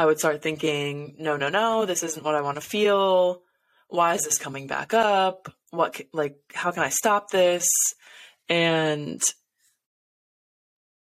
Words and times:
I 0.00 0.06
would 0.06 0.18
start 0.18 0.40
thinking, 0.40 1.16
no, 1.18 1.36
no, 1.36 1.50
no, 1.50 1.84
this 1.84 2.02
isn't 2.02 2.24
what 2.24 2.34
I 2.34 2.40
want 2.40 2.54
to 2.54 2.62
feel. 2.62 3.42
Why 3.88 4.14
is 4.14 4.22
this 4.22 4.38
coming 4.38 4.66
back 4.66 4.94
up? 4.94 5.52
What, 5.72 6.00
like, 6.14 6.38
how 6.54 6.70
can 6.70 6.82
I 6.82 6.88
stop 6.88 7.30
this? 7.30 7.68
And 8.48 9.20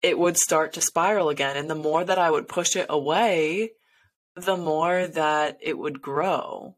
it 0.01 0.17
would 0.17 0.35
start 0.35 0.73
to 0.73 0.81
spiral 0.81 1.29
again. 1.29 1.57
And 1.57 1.69
the 1.69 1.75
more 1.75 2.03
that 2.03 2.17
I 2.17 2.31
would 2.31 2.47
push 2.47 2.75
it 2.75 2.87
away, 2.89 3.73
the 4.35 4.57
more 4.57 5.05
that 5.05 5.59
it 5.61 5.77
would 5.77 6.01
grow. 6.01 6.75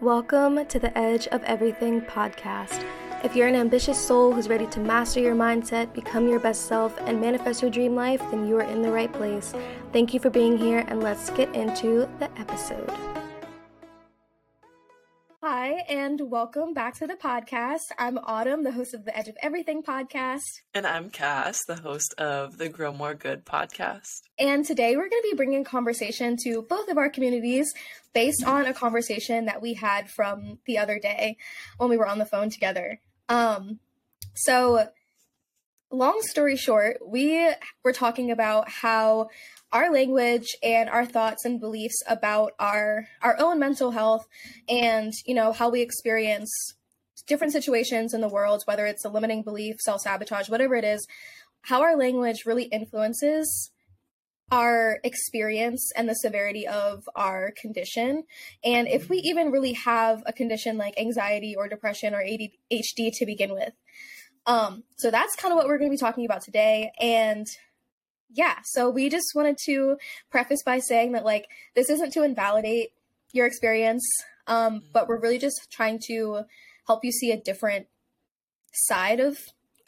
Welcome 0.00 0.66
to 0.66 0.80
the 0.80 0.98
Edge 0.98 1.28
of 1.28 1.44
Everything 1.44 2.00
podcast. 2.00 2.84
If 3.26 3.34
you're 3.34 3.48
an 3.48 3.56
ambitious 3.56 3.98
soul 3.98 4.32
who's 4.32 4.48
ready 4.48 4.68
to 4.68 4.78
master 4.78 5.18
your 5.18 5.34
mindset, 5.34 5.92
become 5.92 6.28
your 6.28 6.38
best 6.38 6.66
self, 6.66 6.96
and 7.06 7.20
manifest 7.20 7.60
your 7.60 7.72
dream 7.72 7.96
life, 7.96 8.22
then 8.30 8.46
you 8.46 8.56
are 8.56 8.62
in 8.62 8.82
the 8.82 8.92
right 8.92 9.12
place. 9.12 9.52
Thank 9.92 10.14
you 10.14 10.20
for 10.20 10.30
being 10.30 10.56
here, 10.56 10.84
and 10.86 11.02
let's 11.02 11.30
get 11.30 11.52
into 11.52 12.08
the 12.20 12.30
episode. 12.38 12.88
Hi, 15.42 15.84
and 15.88 16.30
welcome 16.30 16.72
back 16.72 16.94
to 16.98 17.08
the 17.08 17.16
podcast. 17.16 17.80
I'm 17.98 18.16
Autumn, 18.18 18.62
the 18.62 18.70
host 18.70 18.94
of 18.94 19.04
the 19.04 19.16
Edge 19.18 19.26
of 19.26 19.36
Everything 19.42 19.82
podcast. 19.82 20.60
And 20.72 20.86
I'm 20.86 21.10
Cass, 21.10 21.64
the 21.66 21.74
host 21.74 22.14
of 22.18 22.58
the 22.58 22.68
Grow 22.68 22.92
More 22.92 23.14
Good 23.14 23.44
podcast. 23.44 24.22
And 24.38 24.64
today 24.64 24.96
we're 24.96 25.08
going 25.08 25.22
to 25.22 25.28
be 25.32 25.36
bringing 25.36 25.64
conversation 25.64 26.36
to 26.44 26.62
both 26.62 26.88
of 26.88 26.96
our 26.96 27.10
communities 27.10 27.74
based 28.14 28.44
on 28.44 28.66
a 28.66 28.72
conversation 28.72 29.46
that 29.46 29.60
we 29.60 29.74
had 29.74 30.08
from 30.08 30.60
the 30.64 30.78
other 30.78 31.00
day 31.00 31.36
when 31.76 31.90
we 31.90 31.96
were 31.96 32.06
on 32.06 32.18
the 32.18 32.24
phone 32.24 32.50
together. 32.50 33.00
Um, 33.28 33.80
so, 34.34 34.88
long 35.90 36.20
story 36.22 36.56
short, 36.56 36.98
we 37.06 37.52
were 37.84 37.92
talking 37.92 38.30
about 38.30 38.68
how 38.68 39.28
our 39.72 39.92
language 39.92 40.56
and 40.62 40.88
our 40.88 41.04
thoughts 41.04 41.44
and 41.44 41.60
beliefs 41.60 42.02
about 42.08 42.52
our 42.58 43.08
our 43.22 43.36
own 43.38 43.58
mental 43.58 43.90
health 43.90 44.26
and 44.68 45.12
you 45.24 45.34
know 45.34 45.52
how 45.52 45.68
we 45.68 45.80
experience 45.80 46.50
different 47.26 47.52
situations 47.52 48.14
in 48.14 48.20
the 48.20 48.28
world 48.28 48.62
whether 48.66 48.86
it's 48.86 49.04
a 49.04 49.08
limiting 49.08 49.42
belief 49.42 49.76
self-sabotage 49.80 50.48
whatever 50.48 50.76
it 50.76 50.84
is 50.84 51.06
how 51.62 51.82
our 51.82 51.96
language 51.96 52.46
really 52.46 52.64
influences 52.64 53.72
our 54.50 55.00
experience 55.02 55.90
and 55.96 56.08
the 56.08 56.14
severity 56.14 56.66
of 56.66 57.08
our 57.16 57.52
condition. 57.60 58.24
And 58.64 58.86
if 58.86 59.08
we 59.08 59.18
even 59.18 59.50
really 59.50 59.72
have 59.72 60.22
a 60.26 60.32
condition 60.32 60.78
like 60.78 60.98
anxiety 60.98 61.54
or 61.56 61.68
depression 61.68 62.14
or 62.14 62.22
ADHD 62.22 63.10
to 63.14 63.26
begin 63.26 63.52
with. 63.52 63.72
Um 64.46 64.84
so 64.96 65.10
that's 65.10 65.34
kind 65.34 65.52
of 65.52 65.56
what 65.56 65.66
we're 65.66 65.78
going 65.78 65.90
to 65.90 65.94
be 65.94 65.98
talking 65.98 66.24
about 66.24 66.42
today. 66.42 66.92
And 67.00 67.46
yeah, 68.30 68.56
so 68.64 68.90
we 68.90 69.08
just 69.08 69.32
wanted 69.34 69.56
to 69.66 69.96
preface 70.30 70.62
by 70.64 70.78
saying 70.78 71.12
that 71.12 71.24
like 71.24 71.46
this 71.74 71.90
isn't 71.90 72.12
to 72.12 72.22
invalidate 72.22 72.90
your 73.32 73.46
experience, 73.46 74.04
um, 74.46 74.82
but 74.92 75.08
we're 75.08 75.20
really 75.20 75.38
just 75.38 75.68
trying 75.70 76.00
to 76.06 76.42
help 76.86 77.04
you 77.04 77.12
see 77.12 77.32
a 77.32 77.40
different 77.40 77.86
side 78.72 79.20
of 79.20 79.38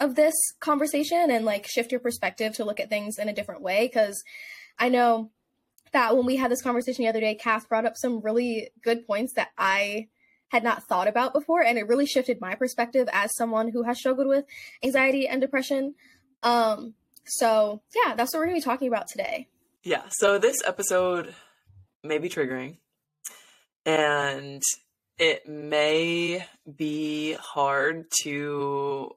of 0.01 0.15
this 0.15 0.35
conversation 0.61 1.31
and 1.31 1.45
like 1.45 1.67
shift 1.67 1.91
your 1.91 2.01
perspective 2.01 2.55
to 2.55 2.65
look 2.65 2.81
at 2.81 2.89
things 2.89 3.19
in 3.19 3.29
a 3.29 3.33
different 3.33 3.63
way 3.63 3.87
because 3.87 4.23
I 4.79 4.89
know 4.89 5.31
that 5.93 6.17
when 6.17 6.27
we 6.27 6.37
had 6.37 6.51
this 6.51 6.63
conversation 6.63 7.05
the 7.05 7.09
other 7.09 7.21
day, 7.21 7.35
Cass 7.35 7.67
brought 7.67 7.87
up 7.87 7.97
some 7.97 8.21
really 8.21 8.71
good 8.83 9.07
points 9.07 9.33
that 9.35 9.49
I 9.57 10.09
had 10.49 10.63
not 10.63 10.85
thought 10.85 11.09
about 11.09 11.33
before, 11.33 11.63
and 11.63 11.79
it 11.79 11.89
really 11.89 12.07
shifted 12.07 12.41
my 12.41 12.55
perspective 12.55 13.09
as 13.13 13.35
someone 13.37 13.71
who 13.71 13.83
has 13.83 13.99
struggled 13.99 14.29
with 14.29 14.45
anxiety 14.83 15.29
and 15.29 15.41
depression. 15.41 15.95
Um, 16.43 16.95
so, 17.25 17.83
yeah, 17.95 18.15
that's 18.15 18.33
what 18.33 18.41
we're 18.41 18.47
going 18.47 18.61
to 18.61 18.65
be 18.65 18.71
talking 18.71 18.89
about 18.89 19.09
today. 19.09 19.49
Yeah. 19.83 20.05
So, 20.11 20.39
this 20.39 20.57
episode 20.67 21.35
may 22.03 22.19
be 22.19 22.29
triggering 22.29 22.77
and 23.85 24.63
it 25.19 25.49
may 25.49 26.47
be 26.77 27.33
hard 27.35 28.07
to 28.23 29.17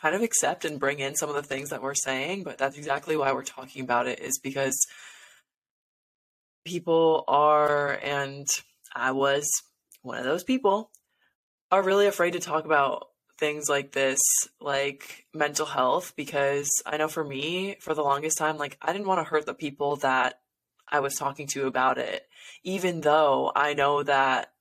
kind 0.00 0.14
of 0.14 0.22
accept 0.22 0.64
and 0.64 0.80
bring 0.80 1.00
in 1.00 1.14
some 1.16 1.28
of 1.28 1.34
the 1.34 1.42
things 1.42 1.70
that 1.70 1.82
we're 1.82 1.94
saying, 1.94 2.44
but 2.44 2.58
that's 2.58 2.78
exactly 2.78 3.16
why 3.16 3.32
we're 3.32 3.42
talking 3.42 3.82
about 3.82 4.06
it, 4.06 4.20
is 4.20 4.38
because 4.38 4.86
people 6.64 7.24
are, 7.26 7.98
and 8.02 8.46
I 8.94 9.12
was 9.12 9.48
one 10.02 10.18
of 10.18 10.24
those 10.24 10.44
people, 10.44 10.90
are 11.70 11.82
really 11.82 12.06
afraid 12.06 12.32
to 12.32 12.40
talk 12.40 12.64
about 12.64 13.08
things 13.38 13.68
like 13.68 13.92
this, 13.92 14.18
like 14.60 15.26
mental 15.32 15.66
health, 15.66 16.14
because 16.16 16.68
I 16.84 16.96
know 16.96 17.08
for 17.08 17.24
me, 17.24 17.76
for 17.80 17.94
the 17.94 18.02
longest 18.02 18.38
time, 18.38 18.58
like 18.58 18.76
I 18.82 18.92
didn't 18.92 19.06
want 19.06 19.20
to 19.20 19.30
hurt 19.30 19.46
the 19.46 19.54
people 19.54 19.96
that 19.96 20.40
I 20.88 21.00
was 21.00 21.14
talking 21.14 21.46
to 21.48 21.66
about 21.66 21.98
it, 21.98 22.26
even 22.64 23.00
though 23.00 23.52
I 23.54 23.74
know 23.74 24.02
that 24.02 24.52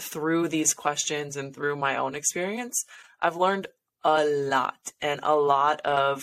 through 0.00 0.48
these 0.48 0.72
questions 0.72 1.36
and 1.36 1.54
through 1.54 1.76
my 1.76 1.96
own 1.96 2.14
experience, 2.14 2.84
I've 3.20 3.36
learned 3.36 3.66
a 4.04 4.24
lot 4.24 4.92
and 5.00 5.20
a 5.22 5.34
lot 5.34 5.80
of 5.82 6.22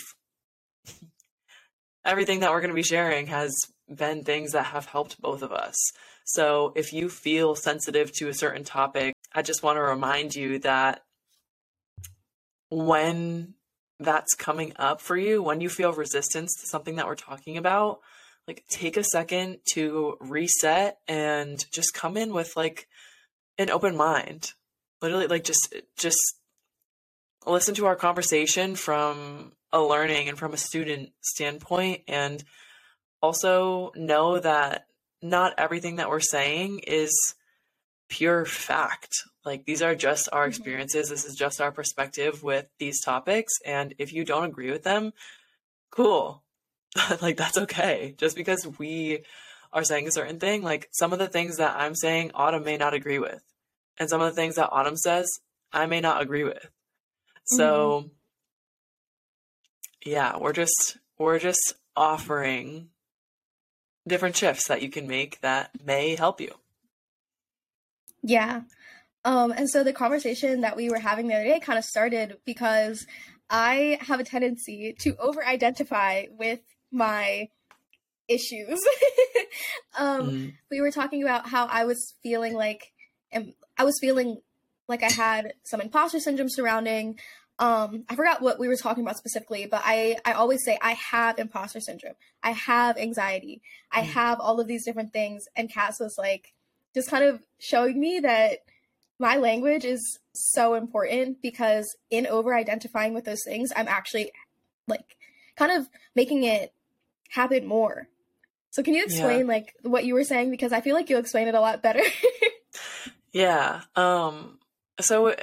everything 2.06 2.42
that 2.42 2.52
we're 2.52 2.62
going 2.62 2.70
to 2.70 2.76
be 2.76 2.84
sharing 2.84 3.28
has 3.28 3.56
been 3.94 4.24
things 4.24 4.52
that 4.52 4.68
have 4.68 4.86
helped 4.86 5.20
both 5.22 5.42
of 5.42 5.52
us. 5.52 5.76
So 6.26 6.74
if 6.76 6.94
you 6.94 7.10
feel 7.10 7.56
sensitive 7.56 8.12
to 8.14 8.30
a 8.30 8.34
certain 8.34 8.64
topic, 8.64 9.16
I 9.34 9.42
just 9.42 9.64
want 9.64 9.78
to 9.78 9.82
remind 9.82 10.36
you 10.36 10.60
that 10.60 11.04
when 12.70 13.56
that's 14.00 14.34
coming 14.36 14.74
up 14.78 15.02
for 15.02 15.18
you, 15.18 15.42
when 15.42 15.62
you 15.62 15.70
feel 15.70 15.92
resistance 15.92 16.56
to 16.60 16.68
something 16.68 16.96
that 16.96 17.08
we're 17.08 17.16
talking 17.16 17.58
about, 17.58 18.00
like 18.48 18.64
take 18.70 18.98
a 18.98 19.04
second 19.04 19.58
to 19.74 20.18
reset 20.20 20.98
and 21.08 21.66
just 21.72 21.94
come 21.94 22.16
in 22.16 22.34
with 22.34 22.56
like 22.56 22.88
an 23.58 23.70
open 23.70 23.96
mind. 23.96 24.54
Literally 25.02 25.28
like 25.28 25.44
just 25.44 25.74
just 25.98 26.39
listen 27.46 27.76
to 27.76 27.86
our 27.86 27.96
conversation 27.96 28.76
from 28.76 29.54
a 29.72 29.82
learning 29.82 30.30
and 30.30 30.38
from 30.38 30.54
a 30.54 30.58
student 30.58 31.12
standpoint 31.22 32.02
and 32.08 32.44
also 33.22 33.92
know 33.96 34.40
that 34.40 34.86
not 35.22 35.54
everything 35.58 35.98
that 35.98 36.10
we're 36.10 36.20
saying 36.20 36.80
is 36.80 37.36
pure 38.10 38.46
fact. 38.46 39.14
Like 39.46 39.66
these 39.66 39.82
are 39.82 39.96
just 39.96 40.30
our 40.32 40.44
mm-hmm. 40.44 40.50
experiences. 40.50 41.10
This 41.10 41.26
is 41.26 41.36
just 41.36 41.62
our 41.62 41.72
perspective 41.72 42.44
with 42.44 42.68
these 42.80 43.02
topics. 43.02 43.54
And 43.66 43.94
if 43.98 44.14
you 44.14 44.26
don't 44.26 44.46
agree 44.46 44.72
with 44.72 44.84
them, 44.84 45.14
cool. 45.92 46.44
like 47.22 47.38
that's 47.38 47.58
okay. 47.58 48.16
Just 48.18 48.36
because 48.36 48.68
we 48.80 49.24
are 49.72 49.84
saying 49.84 50.08
a 50.08 50.12
certain 50.12 50.40
thing, 50.40 50.64
like 50.64 50.90
some 50.92 51.14
of 51.14 51.20
the 51.20 51.28
things 51.28 51.58
that 51.58 51.76
I'm 51.78 51.96
saying, 51.96 52.32
Autumn 52.34 52.64
may 52.64 52.78
not 52.78 52.94
agree 52.94 53.20
with. 53.20 53.42
And 54.00 54.10
some 54.10 54.22
of 54.22 54.34
the 54.34 54.42
things 54.42 54.56
that 54.56 54.72
Autumn 54.72 54.98
says, 54.98 55.28
I 55.72 55.86
may 55.86 56.02
not 56.02 56.22
agree 56.22 56.44
with. 56.44 56.70
So 57.50 58.02
mm-hmm. 60.06 60.10
yeah, 60.10 60.38
we're 60.38 60.54
just 60.54 60.98
we're 61.18 61.40
just 61.40 61.76
offering 61.96 62.90
different 64.08 64.36
shifts 64.36 64.68
that 64.68 64.82
you 64.82 64.90
can 64.90 65.08
make 65.08 65.42
that 65.42 65.72
may 65.84 66.16
help 66.16 66.42
you. 66.42 66.54
Yeah. 68.22 68.62
Um, 69.26 69.52
and 69.52 69.70
so 69.70 69.84
the 69.84 69.94
conversation 69.94 70.62
that 70.62 70.76
we 70.76 70.90
were 70.90 71.00
having 71.00 71.28
the 71.28 71.36
other 71.36 71.44
day 71.44 71.60
kind 71.60 71.78
of 71.78 71.86
started 71.86 72.38
because 72.46 73.06
I 73.50 73.98
have 74.02 74.20
a 74.20 74.24
tendency 74.24 74.96
to 75.00 75.16
over 75.18 75.46
identify 75.46 76.26
with 76.32 76.62
my 76.92 77.50
issues. 78.28 78.80
um, 79.98 80.30
mm. 80.30 80.54
We 80.72 80.82
were 80.82 80.92
talking 80.92 81.24
about 81.24 81.50
how 81.50 81.66
I 81.66 81.86
was 81.86 82.16
feeling 82.24 82.54
like, 82.54 82.92
and 83.32 83.54
I 83.78 83.84
was 83.84 83.98
feeling 84.00 84.38
like 84.88 85.04
I 85.04 85.12
had 85.12 85.54
some 85.64 85.82
imposter 85.82 86.20
syndrome 86.20 86.50
surrounding. 86.50 87.20
Um, 87.60 88.06
I 88.08 88.16
forgot 88.16 88.42
what 88.42 88.58
we 88.58 88.70
were 88.70 88.78
talking 88.78 89.04
about 89.04 89.18
specifically, 89.18 89.68
but 89.70 89.82
I, 89.84 90.16
I 90.24 90.32
always 90.32 90.64
say 90.64 90.78
I 90.82 90.94
have 90.94 91.38
imposter 91.38 91.82
syndrome. 91.82 92.16
I 92.42 92.52
have 92.52 92.98
anxiety. 92.98 93.62
I 93.92 94.02
mm. 94.02 94.06
have 94.06 94.40
all 94.40 94.62
of 94.62 94.68
these 94.68 94.86
different 94.86 95.12
things. 95.12 95.44
And 95.58 95.72
Cass 95.72 96.00
was 96.00 96.16
like, 96.18 96.54
just 96.96 97.10
kind 97.10 97.24
of 97.24 97.42
showing 97.60 98.00
me 98.00 98.22
that 98.22 98.60
my 99.20 99.36
language 99.36 99.84
is 99.84 100.20
so 100.34 100.74
important 100.74 101.42
because 101.42 101.86
in 102.10 102.26
over 102.26 102.56
identifying 102.56 103.14
with 103.14 103.26
those 103.26 103.44
things, 103.46 103.72
I'm 103.76 103.90
actually 103.90 104.32
like 104.88 105.18
kind 105.58 105.72
of 105.74 105.90
making 106.16 106.44
it 106.44 106.74
happen 107.30 107.68
more. 107.68 108.08
So 108.72 108.84
can 108.84 108.94
you 108.94 109.04
explain 109.04 109.42
yeah. 109.42 109.54
like 109.54 109.74
what 109.82 110.06
you 110.06 110.14
were 110.14 110.24
saying 110.24 110.52
because 110.52 110.72
I 110.72 110.80
feel 110.82 110.96
like 110.96 111.10
you'll 111.10 111.20
explain 111.20 111.48
it 111.48 111.56
a 111.56 111.60
lot 111.60 111.84
better. 111.84 112.04
yeah. 113.34 113.82
Um 113.96 114.60
so 115.02 115.36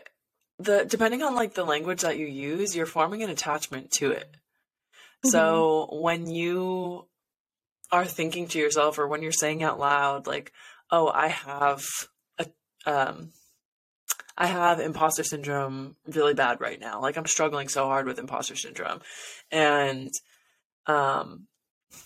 the 0.58 0.84
depending 0.84 1.22
on 1.22 1.34
like 1.34 1.54
the 1.54 1.64
language 1.64 2.02
that 2.02 2.18
you 2.18 2.26
use, 2.26 2.74
you're 2.74 2.86
forming 2.86 3.22
an 3.22 3.30
attachment 3.30 3.90
to 3.92 4.10
it. 4.10 4.28
Mm-hmm. 4.28 5.28
So 5.30 5.88
when 5.92 6.28
you 6.28 7.06
are 7.92 8.04
thinking 8.04 8.48
to 8.48 8.58
yourself 8.58 8.98
or 8.98 9.06
when 9.06 9.22
you're 9.22 9.32
saying 9.32 9.62
out 9.62 9.78
loud 9.78 10.26
like 10.26 10.52
oh, 10.90 11.08
I 11.08 11.28
have 11.28 11.84
a, 12.38 12.46
um, 12.86 13.32
I 14.38 14.46
have 14.46 14.78
imposter 14.78 15.24
syndrome 15.24 15.96
really 16.06 16.34
bad 16.34 16.60
right 16.60 16.80
now. 16.80 17.00
Like 17.00 17.16
I'm 17.16 17.26
struggling 17.26 17.68
so 17.68 17.86
hard 17.86 18.06
with 18.06 18.18
imposter 18.18 18.56
syndrome. 18.56 19.00
And 19.50 20.10
um 20.86 21.48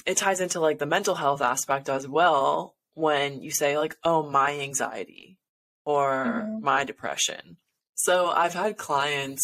it 0.06 0.17
ties 0.17 0.41
into 0.41 0.61
like 0.61 0.79
the 0.79 0.87
mental 0.87 1.14
health 1.14 1.43
aspect 1.43 1.88
as 1.88 2.06
well 2.06 2.76
when 2.94 3.41
you 3.43 3.50
say, 3.50 3.79
like, 3.79 3.97
oh, 4.05 4.29
my 4.29 4.58
anxiety 4.61 5.38
or 5.85 6.44
Mhm. 6.47 6.61
my 6.61 6.85
depression. 6.85 7.56
So 8.02 8.31
I've 8.31 8.55
had 8.55 8.79
clients 8.79 9.43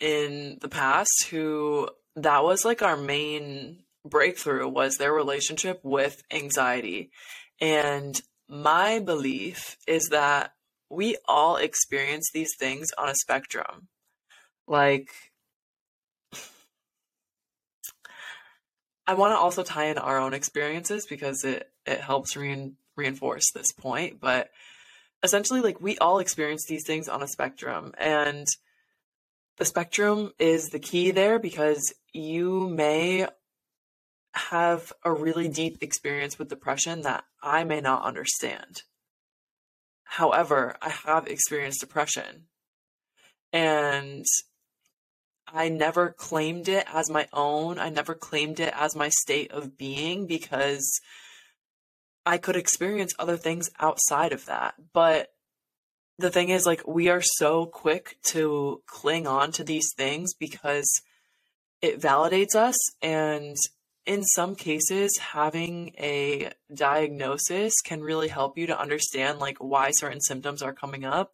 in 0.00 0.56
the 0.62 0.70
past 0.70 1.26
who 1.30 1.90
that 2.16 2.42
was 2.42 2.64
like 2.64 2.80
our 2.80 2.96
main 2.96 3.84
breakthrough 4.06 4.66
was 4.66 4.96
their 4.96 5.12
relationship 5.12 5.80
with 5.82 6.22
anxiety. 6.30 7.10
And 7.60 8.18
my 8.48 9.00
belief 9.00 9.76
is 9.86 10.08
that 10.10 10.54
we 10.88 11.18
all 11.26 11.56
experience 11.56 12.30
these 12.32 12.54
things 12.58 12.88
on 12.96 13.10
a 13.10 13.14
spectrum. 13.14 13.88
Like, 14.66 15.10
I 19.06 19.12
want 19.12 19.32
to 19.32 19.38
also 19.38 19.62
tie 19.62 19.86
in 19.86 19.98
our 19.98 20.18
own 20.18 20.32
experiences 20.32 21.06
because 21.06 21.44
it 21.44 21.70
it 21.84 22.00
helps 22.00 22.34
rein, 22.34 22.76
reinforce 22.96 23.50
this 23.52 23.72
point. 23.72 24.20
But 24.20 24.48
essentially, 25.22 25.60
like 25.60 25.80
we 25.80 25.98
all 25.98 26.18
experience 26.18 26.64
these 26.66 26.84
things 26.86 27.08
on 27.08 27.22
a 27.22 27.28
spectrum, 27.28 27.92
and 27.98 28.46
the 29.56 29.64
spectrum 29.64 30.32
is 30.38 30.68
the 30.68 30.78
key 30.78 31.10
there 31.10 31.38
because 31.38 31.92
you 32.12 32.68
may 32.68 33.26
have 34.32 34.92
a 35.04 35.12
really 35.12 35.48
deep 35.48 35.78
experience 35.82 36.38
with 36.38 36.48
depression 36.48 37.02
that 37.02 37.24
I 37.42 37.64
may 37.64 37.80
not 37.80 38.04
understand. 38.04 38.82
However, 40.04 40.76
I 40.80 40.90
have 40.90 41.26
experienced 41.26 41.80
depression 41.80 42.46
and 43.52 44.24
I 45.46 45.68
never 45.68 46.10
claimed 46.10 46.68
it 46.68 46.86
as 46.92 47.10
my 47.10 47.26
own. 47.32 47.78
I 47.78 47.88
never 47.88 48.14
claimed 48.14 48.60
it 48.60 48.72
as 48.76 48.94
my 48.94 49.08
state 49.08 49.50
of 49.50 49.76
being 49.76 50.26
because 50.26 51.00
I 52.28 52.36
could 52.36 52.56
experience 52.56 53.14
other 53.18 53.38
things 53.38 53.70
outside 53.80 54.34
of 54.34 54.44
that. 54.44 54.74
But 54.92 55.32
the 56.18 56.28
thing 56.28 56.50
is, 56.50 56.66
like, 56.66 56.86
we 56.86 57.08
are 57.08 57.22
so 57.22 57.64
quick 57.64 58.18
to 58.32 58.82
cling 58.84 59.26
on 59.26 59.50
to 59.52 59.64
these 59.64 59.88
things 59.96 60.34
because 60.34 60.90
it 61.80 61.98
validates 61.98 62.54
us. 62.54 62.76
And 63.00 63.56
in 64.04 64.24
some 64.24 64.56
cases, 64.56 65.16
having 65.18 65.94
a 65.98 66.52
diagnosis 66.74 67.72
can 67.82 68.02
really 68.02 68.28
help 68.28 68.58
you 68.58 68.66
to 68.66 68.78
understand, 68.78 69.38
like, 69.38 69.56
why 69.56 69.90
certain 69.92 70.20
symptoms 70.20 70.60
are 70.60 70.74
coming 70.74 71.06
up. 71.06 71.32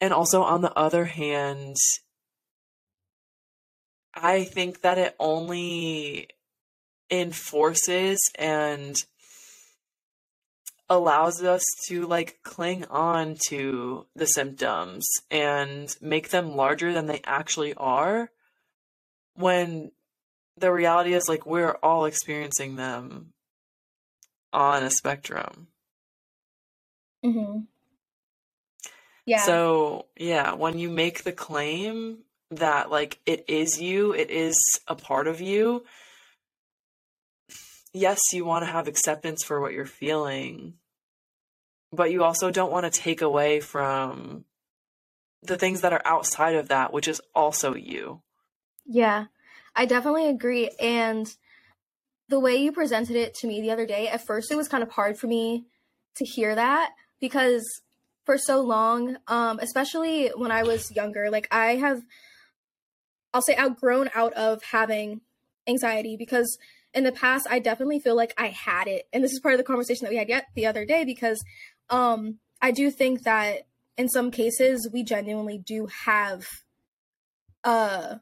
And 0.00 0.14
also, 0.14 0.42
on 0.42 0.62
the 0.62 0.72
other 0.72 1.04
hand, 1.04 1.76
I 4.14 4.44
think 4.44 4.80
that 4.80 4.96
it 4.96 5.14
only 5.18 6.28
enforces 7.10 8.18
and 8.38 8.96
allows 10.88 11.42
us 11.42 11.62
to 11.88 12.06
like 12.06 12.38
cling 12.42 12.84
on 12.90 13.36
to 13.48 14.06
the 14.14 14.26
symptoms 14.26 15.06
and 15.30 15.94
make 16.00 16.30
them 16.30 16.54
larger 16.54 16.92
than 16.92 17.06
they 17.06 17.20
actually 17.24 17.74
are 17.74 18.30
when 19.34 19.90
the 20.56 20.72
reality 20.72 21.14
is 21.14 21.28
like 21.28 21.46
we're 21.46 21.76
all 21.82 22.04
experiencing 22.04 22.76
them 22.76 23.32
on 24.52 24.82
a 24.82 24.90
spectrum. 24.90 25.68
Mm-hmm. 27.24 27.60
Yeah. 29.24 29.42
So, 29.42 30.06
yeah, 30.16 30.54
when 30.54 30.78
you 30.78 30.90
make 30.90 31.22
the 31.22 31.32
claim 31.32 32.18
that 32.50 32.90
like 32.90 33.18
it 33.24 33.44
is 33.48 33.80
you, 33.80 34.12
it 34.12 34.30
is 34.30 34.56
a 34.86 34.94
part 34.94 35.26
of 35.26 35.40
you, 35.40 35.84
yes, 37.92 38.18
you 38.32 38.44
want 38.44 38.64
to 38.64 38.70
have 38.70 38.88
acceptance 38.88 39.44
for 39.44 39.60
what 39.60 39.72
you're 39.72 39.86
feeling, 39.86 40.74
but 41.92 42.10
you 42.10 42.24
also 42.24 42.50
don't 42.50 42.72
want 42.72 42.90
to 42.90 43.00
take 43.00 43.22
away 43.22 43.60
from 43.60 44.44
the 45.42 45.56
things 45.56 45.80
that 45.80 45.92
are 45.92 46.02
outside 46.04 46.54
of 46.54 46.68
that, 46.68 46.92
which 46.92 47.08
is 47.08 47.20
also 47.34 47.74
you. 47.74 48.22
Yeah, 48.86 49.26
I 49.74 49.86
definitely 49.86 50.28
agree. 50.28 50.70
And 50.80 51.34
the 52.28 52.40
way 52.40 52.56
you 52.56 52.72
presented 52.72 53.16
it 53.16 53.34
to 53.36 53.46
me 53.46 53.60
the 53.60 53.70
other 53.70 53.86
day, 53.86 54.08
at 54.08 54.24
first 54.24 54.50
it 54.50 54.56
was 54.56 54.68
kind 54.68 54.82
of 54.82 54.90
hard 54.90 55.18
for 55.18 55.26
me 55.26 55.64
to 56.16 56.24
hear 56.24 56.54
that 56.54 56.90
because 57.20 57.64
for 58.24 58.38
so 58.38 58.60
long, 58.60 59.16
um, 59.26 59.58
especially 59.60 60.28
when 60.28 60.52
I 60.52 60.62
was 60.62 60.90
younger, 60.92 61.30
like 61.30 61.48
I 61.50 61.76
have, 61.76 62.02
I'll 63.34 63.42
say, 63.42 63.56
outgrown 63.56 64.10
out 64.14 64.32
of 64.34 64.62
having 64.70 65.22
anxiety 65.66 66.16
because 66.16 66.58
in 66.94 67.04
the 67.04 67.12
past 67.12 67.46
I 67.50 67.58
definitely 67.58 68.00
feel 68.00 68.16
like 68.16 68.34
I 68.36 68.48
had 68.48 68.86
it, 68.88 69.08
and 69.12 69.22
this 69.22 69.32
is 69.32 69.40
part 69.40 69.54
of 69.54 69.58
the 69.58 69.64
conversation 69.64 70.04
that 70.04 70.10
we 70.10 70.18
had 70.18 70.28
yet 70.28 70.46
the 70.54 70.66
other 70.66 70.84
day 70.84 71.04
because 71.04 71.42
um, 71.90 72.38
I 72.60 72.70
do 72.70 72.90
think 72.90 73.22
that 73.22 73.66
in 73.96 74.08
some 74.08 74.30
cases 74.30 74.88
we 74.92 75.02
genuinely 75.02 75.58
do 75.58 75.88
have 76.04 76.44
uh, 77.64 78.16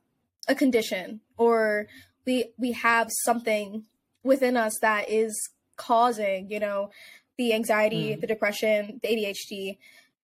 a 0.48 0.54
condition 0.54 1.20
or 1.36 1.86
we 2.26 2.52
we 2.58 2.72
have 2.72 3.08
something 3.24 3.84
within 4.22 4.56
us 4.56 4.78
that 4.82 5.08
is 5.08 5.50
causing, 5.76 6.50
you 6.50 6.60
know, 6.60 6.90
the 7.38 7.54
anxiety, 7.54 8.14
Mm. 8.14 8.20
the 8.20 8.26
depression, 8.26 9.00
the 9.02 9.08
ADHD. 9.08 9.78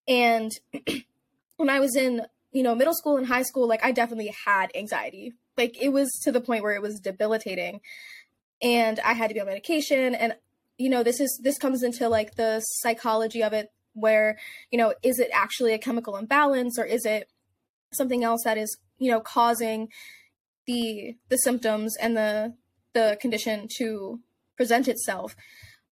And 0.06 0.52
when 1.56 1.70
I 1.70 1.80
was 1.80 1.96
in, 1.96 2.26
you 2.52 2.62
know, 2.62 2.74
middle 2.74 2.94
school 2.94 3.16
and 3.16 3.26
high 3.26 3.42
school, 3.42 3.66
like 3.66 3.82
I 3.84 3.92
definitely 3.92 4.34
had 4.44 4.70
anxiety. 4.74 5.32
Like 5.56 5.80
it 5.80 5.88
was 5.88 6.10
to 6.24 6.32
the 6.32 6.42
point 6.42 6.62
where 6.62 6.74
it 6.74 6.82
was 6.82 7.00
debilitating. 7.00 7.80
And 8.62 9.00
I 9.00 9.12
had 9.12 9.28
to 9.28 9.34
be 9.34 9.40
on 9.40 9.46
medication. 9.46 10.14
And 10.14 10.34
you 10.78 10.90
know, 10.90 11.02
this 11.02 11.20
is 11.20 11.40
this 11.42 11.58
comes 11.58 11.82
into 11.82 12.08
like 12.08 12.34
the 12.34 12.60
psychology 12.60 13.42
of 13.42 13.52
it 13.52 13.72
where, 13.94 14.38
you 14.70 14.78
know, 14.78 14.94
is 15.02 15.18
it 15.18 15.30
actually 15.32 15.72
a 15.72 15.78
chemical 15.78 16.16
imbalance 16.16 16.78
or 16.78 16.84
is 16.84 17.06
it 17.06 17.28
something 17.92 18.22
else 18.22 18.42
that 18.44 18.58
is, 18.58 18.76
you 18.98 19.10
know, 19.10 19.20
causing 19.20 19.88
the 20.66 21.16
the 21.28 21.38
symptoms 21.38 21.96
and 21.96 22.16
the 22.16 22.54
the 22.92 23.16
condition 23.20 23.68
to 23.78 24.20
present 24.56 24.88
itself. 24.88 25.36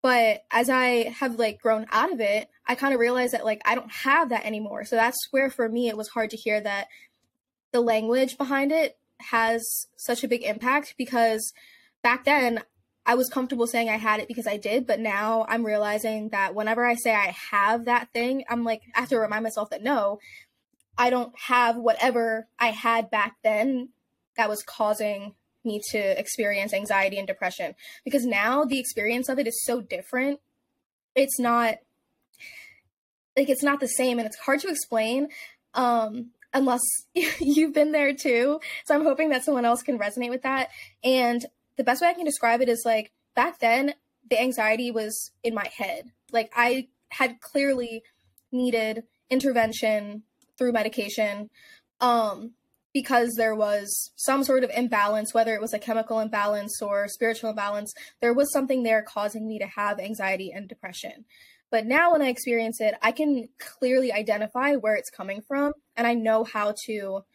But 0.01 0.43
as 0.51 0.69
i 0.69 1.09
have 1.19 1.39
like 1.39 1.59
grown 1.59 1.87
out 1.91 2.11
of 2.11 2.19
it 2.19 2.47
i 2.67 2.75
kind 2.75 2.93
of 2.93 2.99
realized 2.99 3.33
that 3.33 3.43
like 3.43 3.61
i 3.65 3.73
don't 3.73 3.91
have 3.91 4.29
that 4.29 4.45
anymore. 4.45 4.83
So 4.85 4.95
that's 4.95 5.27
where 5.31 5.49
for 5.49 5.67
me 5.67 5.87
it 5.87 5.97
was 5.97 6.09
hard 6.09 6.29
to 6.31 6.37
hear 6.37 6.61
that 6.61 6.87
the 7.71 7.81
language 7.81 8.37
behind 8.37 8.71
it 8.71 8.97
has 9.19 9.87
such 9.95 10.23
a 10.23 10.27
big 10.27 10.43
impact 10.43 10.95
because 10.97 11.53
back 12.05 12.23
then 12.23 12.61
i 13.05 13.15
was 13.15 13.29
comfortable 13.29 13.67
saying 13.67 13.89
i 13.89 13.97
had 13.97 14.19
it 14.19 14.27
because 14.27 14.47
i 14.47 14.57
did 14.57 14.85
but 14.87 14.99
now 14.99 15.45
i'm 15.49 15.65
realizing 15.65 16.29
that 16.29 16.55
whenever 16.55 16.85
i 16.85 16.95
say 16.95 17.13
i 17.13 17.35
have 17.51 17.85
that 17.85 18.07
thing 18.13 18.43
i'm 18.49 18.63
like 18.63 18.81
i 18.95 19.01
have 19.01 19.09
to 19.09 19.17
remind 19.17 19.43
myself 19.43 19.69
that 19.69 19.83
no 19.83 20.19
i 20.97 21.09
don't 21.09 21.33
have 21.47 21.75
whatever 21.75 22.47
i 22.59 22.67
had 22.67 23.09
back 23.09 23.35
then 23.43 23.89
that 24.37 24.49
was 24.49 24.63
causing 24.63 25.33
me 25.65 25.81
to 25.91 26.19
experience 26.19 26.73
anxiety 26.73 27.17
and 27.17 27.27
depression. 27.27 27.75
Because 28.03 28.25
now 28.25 28.63
the 28.63 28.79
experience 28.79 29.27
of 29.29 29.39
it 29.39 29.47
is 29.47 29.63
so 29.65 29.81
different. 29.81 30.39
It's 31.15 31.39
not 31.39 31.75
like 33.35 33.49
it's 33.49 33.63
not 33.63 33.79
the 33.79 33.87
same 33.87 34.19
and 34.19 34.25
it's 34.25 34.37
hard 34.37 34.61
to 34.61 34.69
explain 34.69 35.27
um 35.73 36.31
unless 36.53 36.79
you've 37.39 37.73
been 37.73 37.91
there 37.91 38.13
too. 38.13 38.59
So 38.85 38.95
i'm 38.95 39.03
hoping 39.03 39.29
that 39.29 39.43
someone 39.43 39.65
else 39.65 39.81
can 39.81 39.99
resonate 39.99 40.29
with 40.29 40.43
that. 40.43 40.69
And 41.03 41.45
the 41.77 41.83
best 41.83 42.01
way 42.01 42.07
i 42.07 42.13
can 42.13 42.25
describe 42.25 42.61
it 42.61 42.69
is 42.69 42.83
like 42.85 43.11
back 43.35 43.59
then 43.59 43.93
the 44.29 44.39
anxiety 44.39 44.91
was 44.91 45.31
in 45.43 45.53
my 45.53 45.69
head 45.77 46.11
like 46.31 46.51
i 46.55 46.87
had 47.09 47.39
clearly 47.39 48.03
needed 48.51 49.03
intervention 49.29 50.23
through 50.57 50.71
medication 50.71 51.49
um 52.01 52.51
because 52.95 53.33
there 53.35 53.53
was 53.53 54.13
some 54.15 54.45
sort 54.45 54.63
of 54.63 54.71
imbalance, 54.73 55.33
whether 55.33 55.53
it 55.53 55.59
was 55.59 55.73
a 55.73 55.79
chemical 55.79 56.21
imbalance 56.21 56.81
or 56.81 57.09
spiritual 57.09 57.49
imbalance, 57.49 57.93
there 58.21 58.33
was 58.33 58.53
something 58.53 58.83
there 58.83 59.03
causing 59.03 59.45
me 59.45 59.59
to 59.59 59.67
have 59.67 59.99
anxiety 59.99 60.49
and 60.55 60.69
depression. 60.69 61.25
But 61.69 61.85
now 61.85 62.13
when 62.13 62.21
I 62.21 62.29
experience 62.29 62.79
it, 62.79 62.95
I 63.01 63.11
can 63.11 63.49
clearly 63.59 64.13
identify 64.13 64.75
where 64.75 64.95
it's 64.95 65.09
coming 65.09 65.41
from 65.45 65.73
and 65.97 66.07
I 66.07 66.13
know 66.13 66.45
how 66.45 66.73
to 66.85 67.25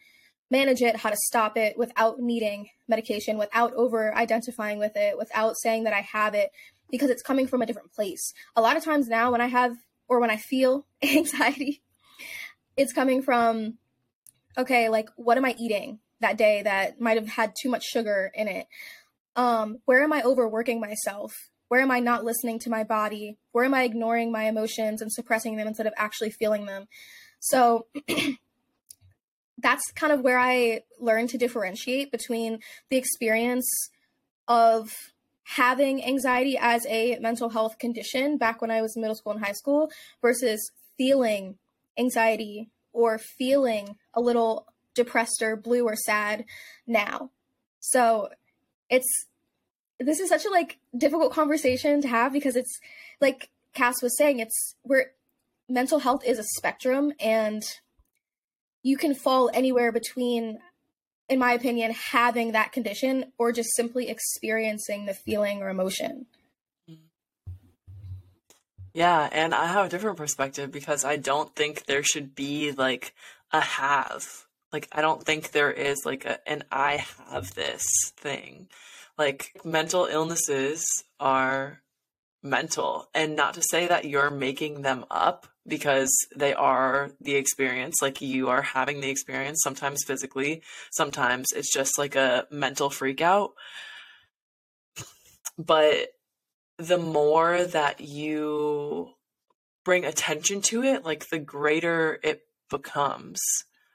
manage 0.51 0.81
it, 0.81 0.97
how 0.97 1.09
to 1.09 1.15
stop 1.15 1.57
it 1.57 1.77
without 1.77 2.19
needing 2.19 2.69
medication, 2.87 3.37
without 3.37 3.73
over 3.73 4.15
identifying 4.15 4.77
with 4.77 4.95
it, 4.95 5.17
without 5.17 5.55
saying 5.57 5.85
that 5.85 5.93
I 5.93 6.01
have 6.01 6.35
it 6.35 6.51
because 6.91 7.09
it's 7.09 7.23
coming 7.23 7.47
from 7.47 7.61
a 7.61 7.65
different 7.65 7.93
place. 7.93 8.33
A 8.55 8.61
lot 8.61 8.77
of 8.77 8.83
times 8.83 9.07
now 9.07 9.31
when 9.31 9.41
I 9.41 9.47
have 9.47 9.75
or 10.07 10.19
when 10.19 10.29
I 10.29 10.37
feel 10.37 10.85
anxiety, 11.01 11.81
it's 12.75 12.93
coming 12.93 13.21
from 13.21 13.77
okay, 14.57 14.89
like 14.89 15.09
what 15.15 15.37
am 15.37 15.45
I 15.45 15.55
eating 15.57 15.99
that 16.19 16.37
day 16.37 16.61
that 16.61 16.99
might 16.99 17.17
have 17.17 17.29
had 17.29 17.53
too 17.59 17.69
much 17.69 17.85
sugar 17.85 18.31
in 18.35 18.47
it? 18.47 18.67
Um, 19.37 19.79
where 19.85 20.03
am 20.03 20.11
I 20.11 20.21
overworking 20.23 20.81
myself? 20.81 21.49
Where 21.69 21.79
am 21.79 21.89
I 21.89 22.01
not 22.01 22.25
listening 22.25 22.59
to 22.59 22.69
my 22.69 22.83
body? 22.83 23.37
Where 23.53 23.63
am 23.63 23.73
I 23.73 23.83
ignoring 23.83 24.29
my 24.29 24.43
emotions 24.43 25.01
and 25.01 25.09
suppressing 25.09 25.55
them 25.55 25.67
instead 25.67 25.87
of 25.87 25.93
actually 25.95 26.31
feeling 26.31 26.65
them? 26.65 26.87
So 27.39 27.87
that's 29.61 29.91
kind 29.91 30.13
of 30.13 30.21
where 30.21 30.39
I 30.39 30.81
learned 30.99 31.29
to 31.29 31.37
differentiate 31.37 32.11
between 32.11 32.59
the 32.89 32.97
experience 32.97 33.67
of 34.47 34.91
having 35.43 36.03
anxiety 36.03 36.57
as 36.59 36.85
a 36.87 37.17
mental 37.19 37.49
health 37.49 37.77
condition 37.77 38.37
back 38.37 38.61
when 38.61 38.71
I 38.71 38.81
was 38.81 38.95
in 38.95 39.01
middle 39.01 39.15
school 39.15 39.33
and 39.33 39.43
high 39.43 39.51
school 39.51 39.91
versus 40.21 40.71
feeling 40.97 41.57
anxiety 41.97 42.69
or 42.93 43.17
feeling 43.17 43.97
a 44.13 44.21
little 44.21 44.67
depressed 44.95 45.41
or 45.41 45.55
blue 45.55 45.83
or 45.83 45.95
sad 45.95 46.45
now. 46.87 47.31
So 47.79 48.29
it's 48.89 49.07
this 49.99 50.19
is 50.19 50.29
such 50.29 50.45
a 50.45 50.49
like 50.49 50.79
difficult 50.97 51.33
conversation 51.33 52.01
to 52.01 52.07
have 52.07 52.33
because 52.33 52.55
it's 52.55 52.79
like 53.19 53.49
Cass 53.73 54.01
was 54.01 54.17
saying, 54.17 54.39
it's 54.39 54.75
where 54.83 55.11
mental 55.69 55.99
health 55.99 56.23
is 56.25 56.39
a 56.39 56.43
spectrum 56.43 57.13
and 57.19 57.61
you 58.83 58.97
can 58.97 59.13
fall 59.13 59.49
anywhere 59.53 59.91
between 59.91 60.59
in 61.31 61.39
my 61.39 61.53
opinion, 61.53 61.93
having 61.93 62.51
that 62.51 62.73
condition 62.73 63.31
or 63.37 63.53
just 63.53 63.73
simply 63.73 64.09
experiencing 64.09 65.05
the 65.05 65.13
feeling 65.13 65.61
or 65.61 65.69
emotion. 65.69 66.25
Yeah, 68.93 69.29
and 69.31 69.55
I 69.55 69.67
have 69.67 69.85
a 69.85 69.89
different 69.89 70.17
perspective 70.17 70.73
because 70.73 71.05
I 71.05 71.15
don't 71.15 71.55
think 71.55 71.85
there 71.85 72.03
should 72.03 72.35
be 72.35 72.73
like 72.73 73.15
a 73.53 73.61
have. 73.61 74.45
Like 74.73 74.89
I 74.91 74.99
don't 74.99 75.23
think 75.23 75.51
there 75.51 75.71
is 75.71 75.99
like 76.05 76.25
a 76.25 76.45
an 76.49 76.65
I 76.69 77.05
have 77.29 77.55
this 77.55 77.85
thing. 78.17 78.67
Like 79.17 79.57
mental 79.63 80.07
illnesses 80.07 80.85
are 81.17 81.81
mental 82.43 83.07
and 83.13 83.37
not 83.37 83.53
to 83.53 83.61
say 83.61 83.87
that 83.87 84.03
you're 84.03 84.31
making 84.31 84.81
them 84.81 85.05
up 85.09 85.47
because 85.67 86.11
they 86.35 86.53
are 86.53 87.11
the 87.21 87.35
experience 87.35 87.95
like 88.01 88.21
you 88.21 88.49
are 88.49 88.61
having 88.61 88.99
the 88.99 89.09
experience 89.09 89.61
sometimes 89.63 90.03
physically 90.03 90.61
sometimes 90.91 91.51
it's 91.55 91.71
just 91.71 91.97
like 91.97 92.15
a 92.15 92.47
mental 92.51 92.89
freak 92.89 93.21
out. 93.21 93.51
But 95.57 96.09
the 96.77 96.97
more 96.97 97.63
that 97.63 98.01
you 98.01 99.11
bring 99.85 100.05
attention 100.05 100.61
to 100.61 100.83
it 100.83 101.05
like 101.05 101.29
the 101.29 101.39
greater 101.39 102.19
it 102.23 102.41
becomes. 102.69 103.39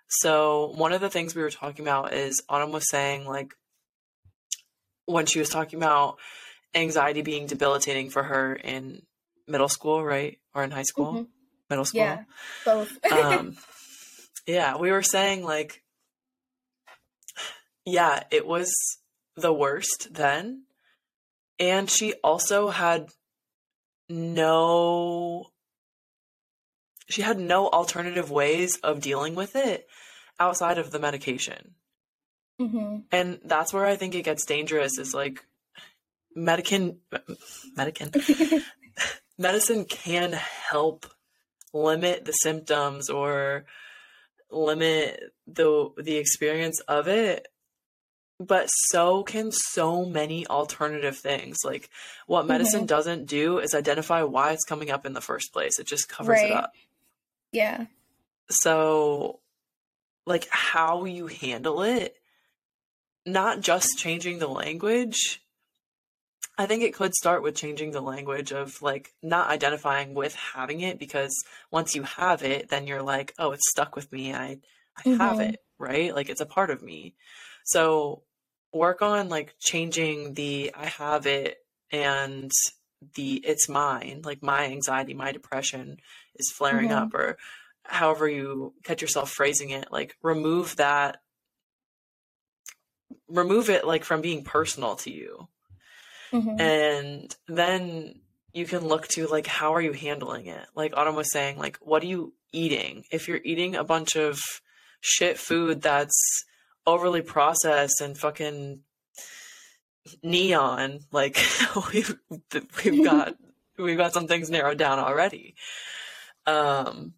So 0.08 0.72
one 0.76 0.92
of 0.92 1.00
the 1.00 1.10
things 1.10 1.34
we 1.34 1.42
were 1.42 1.50
talking 1.50 1.84
about 1.84 2.12
is 2.12 2.42
autumn 2.48 2.70
was 2.70 2.88
saying 2.88 3.26
like 3.26 3.54
when 5.06 5.26
she 5.26 5.40
was 5.40 5.48
talking 5.48 5.80
about 5.80 6.18
anxiety 6.74 7.22
being 7.22 7.46
debilitating 7.46 8.10
for 8.10 8.22
her 8.22 8.54
in 8.54 9.02
middle 9.48 9.68
school 9.68 10.04
right 10.04 10.38
or 10.54 10.62
in 10.62 10.70
high 10.70 10.82
school 10.82 11.12
mm-hmm 11.12 11.22
middle 11.68 11.84
school. 11.84 12.00
Yeah, 12.00 12.24
both. 12.64 12.92
um, 13.12 13.56
yeah, 14.46 14.76
we 14.76 14.90
were 14.90 15.02
saying 15.02 15.44
like, 15.44 15.82
yeah, 17.84 18.22
it 18.30 18.46
was 18.46 18.72
the 19.36 19.52
worst 19.52 20.08
then. 20.12 20.64
And 21.58 21.88
she 21.90 22.14
also 22.22 22.68
had 22.68 23.08
no, 24.08 25.46
she 27.08 27.22
had 27.22 27.38
no 27.38 27.68
alternative 27.68 28.30
ways 28.30 28.78
of 28.82 29.00
dealing 29.00 29.34
with 29.34 29.56
it 29.56 29.86
outside 30.38 30.78
of 30.78 30.90
the 30.90 30.98
medication. 30.98 31.74
Mm-hmm. 32.60 32.98
And 33.10 33.40
that's 33.44 33.72
where 33.72 33.86
I 33.86 33.96
think 33.96 34.14
it 34.14 34.24
gets 34.24 34.44
dangerous 34.44 34.98
is 34.98 35.14
like, 35.14 35.44
medicine, 36.34 36.98
medicine, 37.76 38.12
medicine 39.38 39.84
can 39.86 40.32
help 40.32 41.06
limit 41.82 42.24
the 42.24 42.32
symptoms 42.32 43.10
or 43.10 43.64
limit 44.50 45.32
the 45.46 45.90
the 45.98 46.16
experience 46.16 46.80
of 46.88 47.08
it 47.08 47.48
but 48.38 48.66
so 48.66 49.22
can 49.22 49.50
so 49.50 50.04
many 50.04 50.46
alternative 50.46 51.16
things 51.16 51.58
like 51.64 51.88
what 52.26 52.46
medicine 52.46 52.80
mm-hmm. 52.80 52.86
doesn't 52.86 53.26
do 53.26 53.58
is 53.58 53.74
identify 53.74 54.22
why 54.22 54.52
it's 54.52 54.64
coming 54.64 54.90
up 54.90 55.06
in 55.06 55.14
the 55.14 55.20
first 55.20 55.52
place 55.52 55.78
it 55.78 55.86
just 55.86 56.08
covers 56.08 56.38
right. 56.40 56.50
it 56.50 56.52
up 56.52 56.72
yeah 57.52 57.86
so 58.48 59.40
like 60.26 60.46
how 60.50 61.04
you 61.04 61.26
handle 61.26 61.82
it 61.82 62.14
not 63.24 63.60
just 63.60 63.98
changing 63.98 64.38
the 64.38 64.48
language 64.48 65.42
I 66.58 66.66
think 66.66 66.82
it 66.82 66.94
could 66.94 67.14
start 67.14 67.42
with 67.42 67.54
changing 67.54 67.90
the 67.90 68.00
language 68.00 68.52
of 68.52 68.80
like 68.80 69.12
not 69.22 69.50
identifying 69.50 70.14
with 70.14 70.34
having 70.34 70.80
it 70.80 70.98
because 70.98 71.44
once 71.70 71.94
you 71.94 72.02
have 72.02 72.42
it, 72.42 72.70
then 72.70 72.86
you're 72.86 73.02
like, 73.02 73.34
oh, 73.38 73.52
it's 73.52 73.70
stuck 73.70 73.94
with 73.94 74.10
me. 74.10 74.32
I, 74.32 74.58
I 74.96 75.02
mm-hmm. 75.02 75.20
have 75.20 75.40
it, 75.40 75.60
right? 75.78 76.14
Like 76.14 76.30
it's 76.30 76.40
a 76.40 76.46
part 76.46 76.70
of 76.70 76.82
me. 76.82 77.14
So 77.64 78.22
work 78.72 79.02
on 79.02 79.28
like 79.28 79.54
changing 79.60 80.34
the 80.34 80.72
I 80.74 80.86
have 80.86 81.26
it 81.26 81.58
and 81.90 82.50
the 83.14 83.34
it's 83.44 83.68
mine, 83.68 84.22
like 84.24 84.42
my 84.42 84.64
anxiety, 84.64 85.12
my 85.12 85.32
depression 85.32 85.98
is 86.36 86.50
flaring 86.50 86.88
mm-hmm. 86.88 87.04
up, 87.04 87.14
or 87.14 87.36
however 87.84 88.26
you 88.26 88.72
catch 88.82 89.02
yourself 89.02 89.30
phrasing 89.30 89.70
it, 89.70 89.92
like 89.92 90.16
remove 90.22 90.76
that, 90.76 91.20
remove 93.28 93.68
it 93.68 93.86
like 93.86 94.04
from 94.04 94.22
being 94.22 94.42
personal 94.42 94.96
to 94.96 95.10
you 95.12 95.48
Mm-hmm. 96.36 96.60
And 96.60 97.36
then 97.48 98.20
you 98.52 98.64
can 98.64 98.86
look 98.86 99.08
to 99.08 99.26
like 99.26 99.46
how 99.46 99.74
are 99.74 99.80
you 99.80 99.92
handling 99.92 100.46
it? 100.46 100.66
Like 100.74 100.96
Autumn 100.96 101.14
was 101.14 101.30
saying, 101.32 101.58
like 101.58 101.78
what 101.80 102.02
are 102.02 102.06
you 102.06 102.32
eating? 102.52 103.04
If 103.10 103.28
you're 103.28 103.40
eating 103.44 103.76
a 103.76 103.84
bunch 103.84 104.16
of 104.16 104.38
shit 105.00 105.38
food 105.38 105.82
that's 105.82 106.44
overly 106.86 107.22
processed 107.22 108.00
and 108.00 108.16
fucking 108.16 108.80
neon, 110.22 111.00
like 111.12 111.38
we've 111.92 112.16
we've 112.84 113.04
got 113.04 113.34
we've 113.78 113.98
got 113.98 114.12
some 114.12 114.26
things 114.26 114.50
narrowed 114.50 114.78
down 114.78 114.98
already. 114.98 115.54
Um 116.46 117.14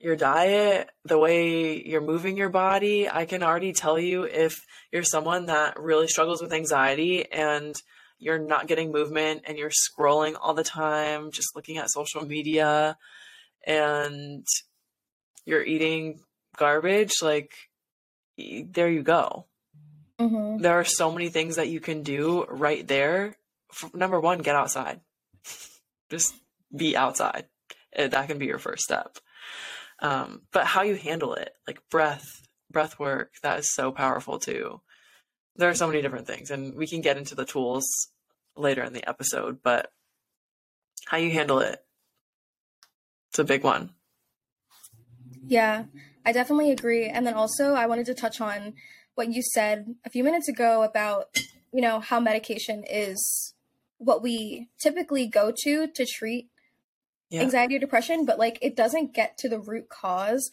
your 0.00 0.16
diet, 0.16 0.90
the 1.04 1.18
way 1.18 1.82
you're 1.82 2.00
moving 2.00 2.36
your 2.36 2.48
body, 2.48 3.08
I 3.08 3.26
can 3.26 3.42
already 3.42 3.72
tell 3.72 3.98
you 3.98 4.24
if 4.24 4.64
you're 4.92 5.02
someone 5.02 5.46
that 5.46 5.78
really 5.78 6.08
struggles 6.08 6.42
with 6.42 6.52
anxiety 6.52 7.30
and 7.30 7.74
you're 8.18 8.38
not 8.38 8.66
getting 8.66 8.92
movement 8.92 9.42
and 9.46 9.58
you're 9.58 9.70
scrolling 9.70 10.36
all 10.40 10.54
the 10.54 10.64
time, 10.64 11.30
just 11.30 11.54
looking 11.54 11.78
at 11.78 11.90
social 11.90 12.24
media 12.24 12.96
and 13.66 14.46
you're 15.44 15.64
eating 15.64 16.20
garbage, 16.56 17.12
like 17.22 17.52
there 18.38 18.88
you 18.88 19.02
go. 19.02 19.46
Mm-hmm. 20.18 20.62
There 20.62 20.78
are 20.78 20.84
so 20.84 21.12
many 21.12 21.28
things 21.28 21.56
that 21.56 21.68
you 21.68 21.80
can 21.80 22.02
do 22.02 22.44
right 22.48 22.86
there. 22.86 23.36
Number 23.92 24.18
one, 24.18 24.38
get 24.38 24.56
outside. 24.56 25.00
just 26.10 26.34
be 26.74 26.96
outside. 26.96 27.46
That 27.96 28.28
can 28.28 28.38
be 28.38 28.46
your 28.46 28.58
first 28.58 28.82
step. 28.82 29.18
Um, 30.00 30.42
but 30.52 30.66
how 30.66 30.82
you 30.82 30.96
handle 30.96 31.34
it, 31.34 31.52
like 31.66 31.80
breath, 31.90 32.46
breath 32.70 32.98
work, 32.98 33.32
that 33.42 33.60
is 33.60 33.72
so 33.72 33.92
powerful 33.92 34.38
too. 34.38 34.80
There 35.56 35.70
are 35.70 35.74
so 35.74 35.86
many 35.86 36.02
different 36.02 36.26
things, 36.26 36.50
and 36.50 36.74
we 36.74 36.86
can 36.86 37.00
get 37.00 37.16
into 37.16 37.34
the 37.34 37.46
tools 37.46 37.86
later 38.56 38.82
in 38.82 38.92
the 38.92 39.08
episode, 39.08 39.60
but 39.62 39.90
how 41.06 41.16
you 41.16 41.30
handle 41.30 41.60
it, 41.60 41.82
it's 43.30 43.38
a 43.38 43.44
big 43.44 43.64
one. 43.64 43.92
Yeah, 45.46 45.84
I 46.24 46.32
definitely 46.32 46.72
agree. 46.72 47.06
And 47.08 47.26
then 47.26 47.34
also, 47.34 47.74
I 47.74 47.86
wanted 47.86 48.06
to 48.06 48.14
touch 48.14 48.40
on 48.40 48.74
what 49.14 49.32
you 49.32 49.42
said 49.42 49.94
a 50.04 50.10
few 50.10 50.24
minutes 50.24 50.48
ago 50.48 50.82
about, 50.82 51.26
you 51.72 51.80
know, 51.80 52.00
how 52.00 52.20
medication 52.20 52.84
is 52.88 53.54
what 53.98 54.22
we 54.22 54.68
typically 54.78 55.26
go 55.26 55.52
to 55.64 55.86
to 55.86 56.04
treat 56.04 56.50
yeah. 57.30 57.42
anxiety 57.42 57.76
or 57.76 57.78
depression, 57.78 58.24
but 58.24 58.38
like 58.38 58.58
it 58.62 58.76
doesn't 58.76 59.14
get 59.14 59.36
to 59.38 59.48
the 59.48 59.60
root 59.60 59.88
cause. 59.88 60.50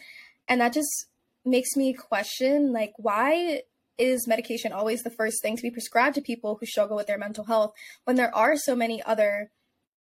And 0.48 0.62
that 0.62 0.74
just 0.74 1.08
makes 1.46 1.76
me 1.76 1.94
question 1.94 2.72
like 2.72 2.94
why 2.98 3.62
is 3.98 4.28
medication 4.28 4.72
always 4.72 5.04
the 5.04 5.10
first 5.10 5.42
thing 5.42 5.56
to 5.56 5.62
be 5.62 5.70
prescribed 5.70 6.16
to 6.16 6.22
people 6.22 6.58
who 6.60 6.66
struggle 6.66 6.96
with 6.96 7.08
their 7.08 7.18
mental 7.18 7.46
health 7.46 7.74
when 8.06 8.16
there 8.16 8.34
are 8.36 8.56
so 8.56 8.76
many 8.76 9.04
other 9.04 9.52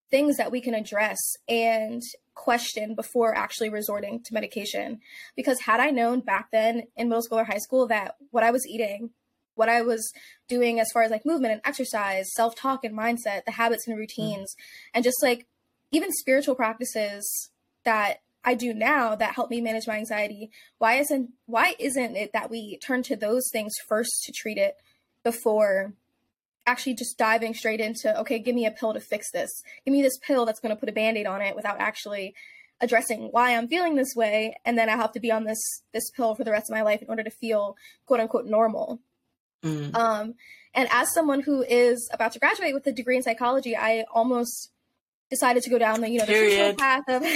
things 0.09 0.37
that 0.37 0.51
we 0.51 0.61
can 0.61 0.73
address 0.73 1.17
and 1.47 2.01
question 2.33 2.95
before 2.95 3.35
actually 3.35 3.69
resorting 3.69 4.21
to 4.23 4.33
medication 4.33 4.99
because 5.35 5.59
had 5.61 5.79
i 5.79 5.89
known 5.89 6.21
back 6.21 6.49
then 6.51 6.83
in 6.95 7.09
middle 7.09 7.21
school 7.21 7.39
or 7.39 7.43
high 7.43 7.57
school 7.57 7.87
that 7.87 8.15
what 8.31 8.43
i 8.43 8.51
was 8.51 8.65
eating 8.67 9.09
what 9.55 9.69
i 9.69 9.81
was 9.81 10.11
doing 10.47 10.79
as 10.79 10.89
far 10.93 11.03
as 11.03 11.11
like 11.11 11.25
movement 11.25 11.51
and 11.51 11.61
exercise 11.65 12.33
self-talk 12.33 12.83
and 12.83 12.97
mindset 12.97 13.43
the 13.45 13.51
habits 13.51 13.85
and 13.85 13.95
mm. 13.95 13.99
routines 13.99 14.53
mm-hmm. 14.53 14.91
and 14.95 15.03
just 15.03 15.21
like 15.21 15.45
even 15.93 16.11
spiritual 16.11 16.55
practices 16.55 17.49
that 17.85 18.17
I 18.43 18.55
do 18.55 18.73
now 18.73 19.15
that 19.15 19.35
help 19.35 19.49
me 19.49 19.61
manage 19.61 19.87
my 19.87 19.97
anxiety, 19.97 20.51
why 20.77 20.95
isn't 20.95 21.29
why 21.45 21.75
isn't 21.79 22.17
it 22.17 22.33
that 22.33 22.49
we 22.49 22.77
turn 22.79 23.03
to 23.03 23.15
those 23.15 23.47
things 23.51 23.71
first 23.87 24.23
to 24.25 24.33
treat 24.33 24.57
it 24.57 24.75
before 25.23 25.93
actually 26.65 26.95
just 26.95 27.17
diving 27.17 27.53
straight 27.53 27.79
into 27.79 28.19
okay, 28.19 28.39
give 28.39 28.55
me 28.55 28.65
a 28.65 28.71
pill 28.71 28.93
to 28.93 28.99
fix 28.99 29.31
this. 29.31 29.49
Give 29.85 29.93
me 29.93 30.01
this 30.01 30.17
pill 30.17 30.45
that's 30.45 30.59
going 30.59 30.75
to 30.75 30.79
put 30.79 30.89
a 30.89 30.93
band-aid 30.93 31.27
on 31.27 31.41
it 31.41 31.55
without 31.55 31.79
actually 31.79 32.35
addressing 32.81 33.29
why 33.31 33.55
I'm 33.55 33.69
feeling 33.69 33.95
this 33.95 34.13
way 34.15 34.57
and 34.65 34.77
then 34.77 34.89
I 34.89 34.97
have 34.97 35.13
to 35.13 35.21
be 35.21 35.31
on 35.31 35.45
this 35.45 35.61
this 35.93 36.09
pill 36.11 36.35
for 36.35 36.43
the 36.43 36.51
rest 36.51 36.69
of 36.69 36.75
my 36.75 36.81
life 36.81 37.01
in 37.01 37.07
order 37.07 37.23
to 37.23 37.29
feel 37.31 37.77
quote 38.05 38.19
unquote 38.19 38.45
normal. 38.45 38.99
Mm. 39.63 39.95
Um 39.95 40.33
And 40.73 40.89
as 40.91 41.13
someone 41.13 41.41
who 41.41 41.63
is 41.63 42.09
about 42.11 42.33
to 42.33 42.39
graduate 42.39 42.73
with 42.73 42.87
a 42.87 42.91
degree 42.91 43.15
in 43.15 43.23
psychology, 43.23 43.77
I 43.77 44.03
almost 44.11 44.72
decided 45.33 45.63
to 45.63 45.69
go 45.69 45.79
down 45.79 46.01
the 46.01 46.09
you 46.09 46.19
know 46.19 46.25
the 46.25 46.33
traditional 46.33 46.75
path 46.75 47.03
of. 47.07 47.23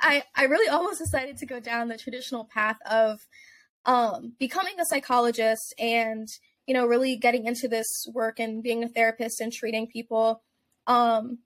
I 0.00 0.24
I 0.34 0.44
really 0.44 0.68
almost 0.68 0.98
decided 0.98 1.36
to 1.38 1.46
go 1.46 1.60
down 1.60 1.88
the 1.88 1.98
traditional 1.98 2.44
path 2.44 2.78
of 2.88 3.26
um, 3.84 4.34
becoming 4.38 4.78
a 4.80 4.84
psychologist 4.84 5.74
and 5.78 6.28
you 6.66 6.74
know 6.74 6.86
really 6.86 7.16
getting 7.16 7.46
into 7.46 7.68
this 7.68 7.88
work 8.12 8.38
and 8.38 8.62
being 8.62 8.84
a 8.84 8.88
therapist 8.88 9.40
and 9.40 9.52
treating 9.52 9.86
people 9.86 10.42
um, 10.86 11.38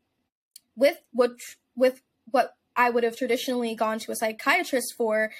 with 0.76 0.98
what 1.12 1.32
with 1.74 2.02
what 2.30 2.54
I 2.76 2.90
would 2.90 3.04
have 3.04 3.16
traditionally 3.16 3.74
gone 3.74 3.98
to 4.00 4.12
a 4.12 4.16
psychiatrist 4.16 4.94
for 4.96 5.30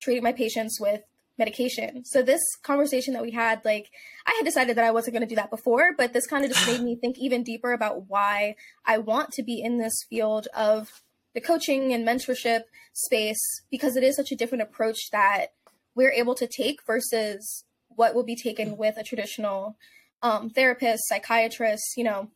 treating 0.00 0.22
my 0.22 0.32
patients 0.32 0.80
with 0.80 1.02
medication. 1.38 2.04
So 2.04 2.22
this 2.22 2.40
conversation 2.62 3.14
that 3.14 3.22
we 3.22 3.30
had, 3.30 3.64
like 3.64 3.90
I 4.26 4.34
had 4.36 4.44
decided 4.44 4.76
that 4.76 4.84
I 4.84 4.90
wasn't 4.90 5.14
going 5.14 5.26
to 5.26 5.28
do 5.28 5.36
that 5.36 5.50
before, 5.50 5.92
but 5.96 6.12
this 6.12 6.26
kind 6.26 6.44
of 6.44 6.50
just 6.50 6.66
made 6.66 6.82
me 6.82 6.96
think 7.00 7.18
even 7.18 7.42
deeper 7.42 7.72
about 7.72 8.08
why 8.08 8.56
I 8.84 8.98
want 8.98 9.32
to 9.32 9.42
be 9.42 9.60
in 9.60 9.78
this 9.78 9.94
field 10.08 10.48
of 10.56 11.02
the 11.34 11.40
coaching 11.40 11.92
and 11.92 12.06
mentorship 12.06 12.62
space 12.94 13.38
because 13.70 13.96
it 13.96 14.02
is 14.02 14.16
such 14.16 14.32
a 14.32 14.36
different 14.36 14.62
approach 14.62 15.10
that 15.12 15.48
we're 15.94 16.12
able 16.12 16.34
to 16.34 16.46
take 16.46 16.80
versus 16.86 17.64
what 17.88 18.14
will 18.14 18.24
be 18.24 18.36
taken 18.36 18.76
with 18.76 18.96
a 18.96 19.02
traditional 19.02 19.76
um, 20.22 20.50
therapist, 20.50 21.06
psychiatrist, 21.08 21.84
you 21.96 22.04
know, 22.04 22.30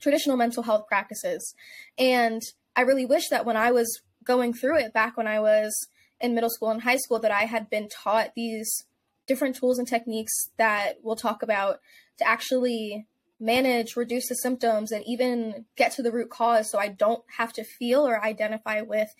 traditional 0.00 0.36
mental 0.36 0.62
health 0.62 0.86
practices. 0.86 1.54
And 1.98 2.42
I 2.76 2.82
really 2.82 3.06
wish 3.06 3.28
that 3.30 3.44
when 3.44 3.56
I 3.56 3.72
was 3.72 4.02
going 4.24 4.52
through 4.52 4.78
it 4.78 4.92
back 4.92 5.16
when 5.16 5.26
I 5.26 5.40
was 5.40 5.88
in 6.20 6.34
middle 6.34 6.50
school 6.50 6.70
and 6.70 6.82
high 6.82 6.96
school, 6.96 7.18
that 7.20 7.30
I 7.30 7.44
had 7.44 7.70
been 7.70 7.88
taught 7.88 8.34
these 8.34 8.84
different 9.26 9.56
tools 9.56 9.78
and 9.78 9.86
techniques 9.86 10.32
that 10.56 10.94
we'll 11.02 11.16
talk 11.16 11.42
about 11.42 11.80
to 12.18 12.28
actually 12.28 13.06
manage, 13.40 13.96
reduce 13.96 14.28
the 14.28 14.34
symptoms, 14.34 14.90
and 14.90 15.04
even 15.06 15.66
get 15.76 15.92
to 15.92 16.02
the 16.02 16.10
root 16.10 16.30
cause 16.30 16.70
so 16.70 16.78
I 16.78 16.88
don't 16.88 17.22
have 17.36 17.52
to 17.54 17.64
feel 17.64 18.06
or 18.06 18.24
identify 18.24 18.80
with 18.80 19.14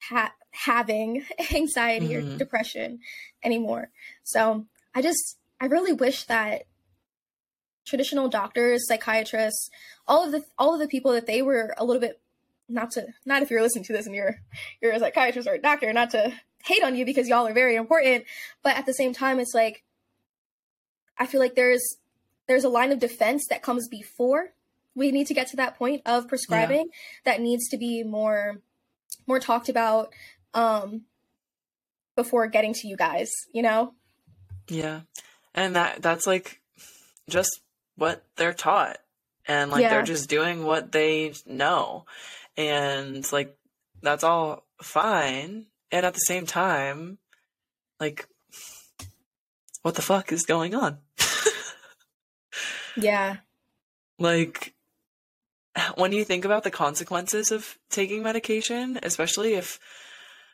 ha- 0.00 0.34
having 0.50 1.24
anxiety 1.54 2.08
mm-hmm. 2.08 2.34
or 2.34 2.38
depression 2.38 3.00
anymore. 3.44 3.90
So 4.24 4.66
I 4.94 5.02
just, 5.02 5.38
I 5.60 5.66
really 5.66 5.92
wish 5.92 6.24
that 6.24 6.64
traditional 7.86 8.28
doctors, 8.28 8.86
psychiatrists, 8.86 9.70
all 10.06 10.24
of 10.24 10.32
the 10.32 10.44
all 10.58 10.74
of 10.74 10.80
the 10.80 10.88
people 10.88 11.12
that 11.12 11.26
they 11.26 11.42
were 11.42 11.74
a 11.76 11.84
little 11.84 12.00
bit 12.00 12.20
not 12.72 12.90
to 12.92 13.06
not 13.24 13.42
if 13.42 13.50
you're 13.50 13.62
listening 13.62 13.84
to 13.84 13.92
this 13.92 14.06
and 14.06 14.14
you're 14.14 14.40
you're 14.80 14.92
a 14.92 14.98
psychiatrist 14.98 15.48
or 15.48 15.54
a 15.54 15.60
doctor, 15.60 15.92
not 15.92 16.10
to 16.10 16.32
hate 16.64 16.82
on 16.82 16.96
you 16.96 17.04
because 17.04 17.28
y'all 17.28 17.46
are 17.46 17.54
very 17.54 17.76
important, 17.76 18.24
but 18.62 18.76
at 18.76 18.86
the 18.86 18.94
same 18.94 19.12
time 19.12 19.38
it's 19.38 19.54
like 19.54 19.82
I 21.18 21.26
feel 21.26 21.40
like 21.40 21.54
there's 21.54 21.98
there's 22.46 22.64
a 22.64 22.68
line 22.68 22.92
of 22.92 22.98
defense 22.98 23.46
that 23.50 23.62
comes 23.62 23.88
before 23.88 24.52
we 24.94 25.10
need 25.10 25.26
to 25.28 25.34
get 25.34 25.46
to 25.48 25.56
that 25.56 25.78
point 25.78 26.02
of 26.04 26.28
prescribing 26.28 26.86
yeah. 26.86 27.32
that 27.32 27.40
needs 27.40 27.68
to 27.68 27.78
be 27.78 28.02
more 28.02 28.60
more 29.26 29.38
talked 29.38 29.68
about 29.68 30.12
um 30.54 31.02
before 32.14 32.46
getting 32.46 32.74
to 32.74 32.88
you 32.88 32.96
guys, 32.96 33.30
you 33.52 33.62
know? 33.62 33.94
Yeah. 34.68 35.00
And 35.54 35.76
that 35.76 36.02
that's 36.02 36.26
like 36.26 36.60
just 37.28 37.60
what 37.96 38.24
they're 38.36 38.52
taught. 38.52 38.98
And 39.46 39.70
like 39.70 39.82
yeah. 39.82 39.90
they're 39.90 40.02
just 40.02 40.28
doing 40.28 40.64
what 40.64 40.92
they 40.92 41.34
know. 41.46 42.06
And 42.56 43.30
like 43.32 43.56
that's 44.02 44.24
all 44.24 44.66
fine. 44.80 45.66
And 45.90 46.06
at 46.06 46.14
the 46.14 46.20
same 46.20 46.46
time, 46.46 47.18
like 48.00 48.26
what 49.82 49.94
the 49.94 50.02
fuck 50.02 50.32
is 50.32 50.44
going 50.44 50.74
on? 50.74 50.98
yeah. 52.96 53.36
Like 54.18 54.74
when 55.96 56.12
you 56.12 56.24
think 56.24 56.44
about 56.44 56.64
the 56.64 56.70
consequences 56.70 57.50
of 57.50 57.78
taking 57.90 58.22
medication, 58.22 58.98
especially 59.02 59.54
if 59.54 59.78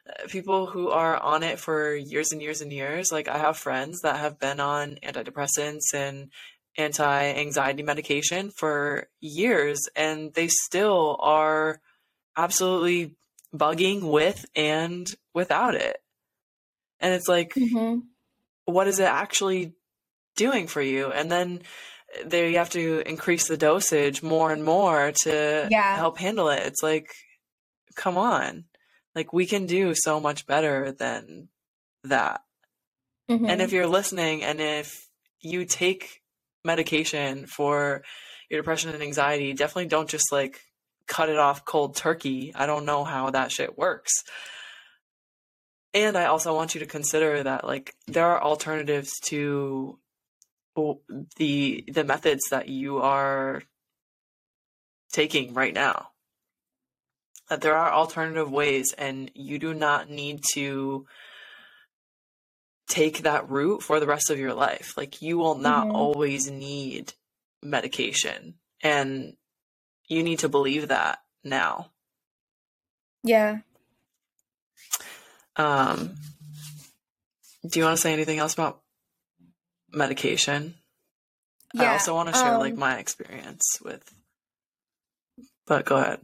uh, 0.08 0.26
people 0.28 0.66
who 0.66 0.90
are 0.90 1.16
on 1.16 1.42
it 1.42 1.58
for 1.58 1.94
years 1.94 2.32
and 2.32 2.40
years 2.40 2.60
and 2.60 2.72
years, 2.72 3.08
like 3.10 3.28
I 3.28 3.38
have 3.38 3.56
friends 3.56 4.00
that 4.02 4.16
have 4.16 4.38
been 4.38 4.60
on 4.60 4.98
antidepressants 5.02 5.92
and 5.94 6.30
anti 6.76 7.24
anxiety 7.24 7.82
medication 7.82 8.50
for 8.50 9.08
years 9.20 9.80
and 9.96 10.32
they 10.34 10.48
still 10.48 11.16
are 11.20 11.80
absolutely 12.38 13.16
bugging 13.54 14.02
with 14.02 14.46
and 14.54 15.06
without 15.34 15.74
it. 15.74 15.98
And 17.00 17.12
it's 17.12 17.28
like, 17.28 17.54
mm-hmm. 17.54 18.00
what 18.64 18.88
is 18.88 19.00
it 19.00 19.08
actually 19.08 19.74
doing 20.36 20.68
for 20.68 20.80
you? 20.80 21.12
And 21.12 21.30
then 21.30 21.62
there 22.24 22.48
you 22.48 22.58
have 22.58 22.70
to 22.70 23.02
increase 23.06 23.48
the 23.48 23.56
dosage 23.56 24.22
more 24.22 24.52
and 24.52 24.64
more 24.64 25.12
to 25.22 25.68
yeah. 25.70 25.96
help 25.96 26.18
handle 26.18 26.48
it. 26.48 26.62
It's 26.64 26.82
like, 26.82 27.12
come 27.96 28.16
on. 28.16 28.64
Like 29.14 29.32
we 29.32 29.46
can 29.46 29.66
do 29.66 29.94
so 29.94 30.20
much 30.20 30.46
better 30.46 30.92
than 30.92 31.48
that. 32.04 32.42
Mm-hmm. 33.28 33.46
And 33.46 33.60
if 33.60 33.72
you're 33.72 33.86
listening 33.86 34.42
and 34.44 34.60
if 34.60 35.08
you 35.40 35.64
take 35.64 36.22
medication 36.64 37.46
for 37.46 38.02
your 38.48 38.60
depression 38.60 38.90
and 38.90 39.02
anxiety, 39.02 39.52
definitely 39.52 39.86
don't 39.86 40.08
just 40.08 40.32
like 40.32 40.60
cut 41.08 41.28
it 41.28 41.38
off 41.38 41.64
cold 41.64 41.96
turkey. 41.96 42.52
I 42.54 42.66
don't 42.66 42.84
know 42.84 43.04
how 43.04 43.30
that 43.30 43.50
shit 43.50 43.76
works. 43.76 44.12
And 45.94 46.16
I 46.16 46.26
also 46.26 46.54
want 46.54 46.74
you 46.74 46.80
to 46.80 46.86
consider 46.86 47.42
that 47.42 47.64
like 47.64 47.94
there 48.06 48.26
are 48.26 48.42
alternatives 48.42 49.12
to 49.26 49.98
the 51.36 51.84
the 51.88 52.04
methods 52.04 52.42
that 52.50 52.68
you 52.68 52.98
are 52.98 53.62
taking 55.12 55.54
right 55.54 55.74
now 55.74 56.08
that 57.48 57.62
there 57.62 57.76
are 57.76 57.92
alternative 57.92 58.50
ways 58.50 58.94
and 58.96 59.30
you 59.34 59.58
do 59.58 59.72
not 59.74 60.10
need 60.10 60.42
to 60.54 61.06
take 62.88 63.22
that 63.22 63.48
route 63.48 63.82
for 63.82 64.00
the 64.00 64.06
rest 64.06 64.30
of 64.30 64.38
your 64.38 64.54
life 64.54 64.94
like 64.96 65.20
you 65.20 65.38
will 65.38 65.56
not 65.56 65.86
mm-hmm. 65.86 65.96
always 65.96 66.50
need 66.50 67.12
medication 67.62 68.54
and 68.82 69.34
you 70.08 70.22
need 70.22 70.38
to 70.40 70.48
believe 70.48 70.88
that 70.88 71.20
now 71.44 71.90
yeah 73.22 73.58
um 75.56 76.14
do 77.66 77.78
you 77.78 77.84
want 77.84 77.96
to 77.96 78.00
say 78.00 78.12
anything 78.12 78.38
else 78.38 78.54
about 78.54 78.80
medication. 79.92 80.74
Yeah, 81.74 81.90
I 81.90 81.92
also 81.94 82.14
want 82.14 82.28
to 82.28 82.34
share 82.34 82.54
um, 82.54 82.60
like 82.60 82.76
my 82.76 82.98
experience 82.98 83.62
with 83.84 84.14
but 85.66 85.84
go 85.84 85.96
ahead. 85.96 86.20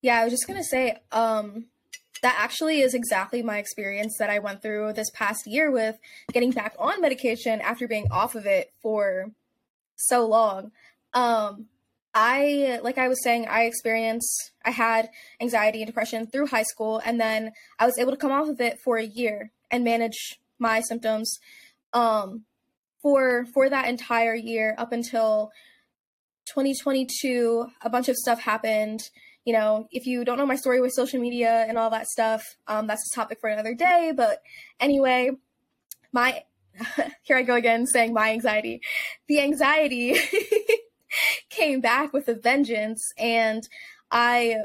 Yeah, 0.00 0.20
I 0.20 0.24
was 0.24 0.32
just 0.32 0.46
going 0.46 0.58
to 0.58 0.64
say 0.64 0.98
um 1.12 1.66
that 2.22 2.36
actually 2.38 2.80
is 2.80 2.94
exactly 2.94 3.42
my 3.42 3.58
experience 3.58 4.16
that 4.18 4.30
I 4.30 4.38
went 4.40 4.62
through 4.62 4.92
this 4.94 5.10
past 5.10 5.46
year 5.46 5.70
with 5.70 5.98
getting 6.32 6.50
back 6.50 6.74
on 6.78 7.00
medication 7.00 7.60
after 7.60 7.86
being 7.86 8.10
off 8.10 8.34
of 8.34 8.46
it 8.46 8.72
for 8.80 9.30
so 9.96 10.26
long. 10.26 10.72
Um 11.12 11.66
I 12.20 12.80
like 12.82 12.98
I 12.98 13.06
was 13.06 13.22
saying 13.22 13.46
I 13.46 13.62
experienced 13.62 14.50
I 14.64 14.72
had 14.72 15.08
anxiety 15.40 15.82
and 15.82 15.86
depression 15.86 16.26
through 16.26 16.48
high 16.48 16.64
school 16.64 17.00
and 17.04 17.20
then 17.20 17.52
I 17.78 17.86
was 17.86 17.96
able 17.96 18.10
to 18.10 18.16
come 18.16 18.32
off 18.32 18.48
of 18.48 18.60
it 18.60 18.80
for 18.82 18.96
a 18.96 19.04
year 19.04 19.52
and 19.70 19.84
manage 19.84 20.40
my 20.58 20.80
symptoms 20.80 21.38
um 21.92 22.42
for 23.02 23.46
for 23.54 23.70
that 23.70 23.86
entire 23.86 24.34
year 24.34 24.74
up 24.78 24.90
until 24.90 25.52
2022 26.46 27.68
a 27.82 27.88
bunch 27.88 28.08
of 28.08 28.16
stuff 28.16 28.40
happened. 28.40 29.00
You 29.44 29.52
know 29.52 29.86
if 29.92 30.04
you 30.04 30.24
don't 30.24 30.38
know 30.38 30.46
my 30.46 30.56
story 30.56 30.80
with 30.80 30.94
social 30.94 31.20
media 31.20 31.66
and 31.68 31.78
all 31.78 31.90
that 31.90 32.08
stuff 32.08 32.42
um, 32.66 32.88
that's 32.88 33.12
a 33.12 33.14
topic 33.14 33.38
for 33.40 33.48
another 33.48 33.74
day 33.74 34.12
but 34.14 34.42
anyway 34.80 35.30
my 36.10 36.42
here 37.22 37.36
i 37.36 37.42
go 37.42 37.54
again 37.54 37.86
saying 37.86 38.12
my 38.12 38.32
anxiety. 38.32 38.80
The 39.28 39.40
anxiety 39.40 40.16
came 41.50 41.80
back 41.80 42.12
with 42.12 42.28
a 42.28 42.34
vengeance 42.34 43.02
and 43.18 43.68
i 44.10 44.56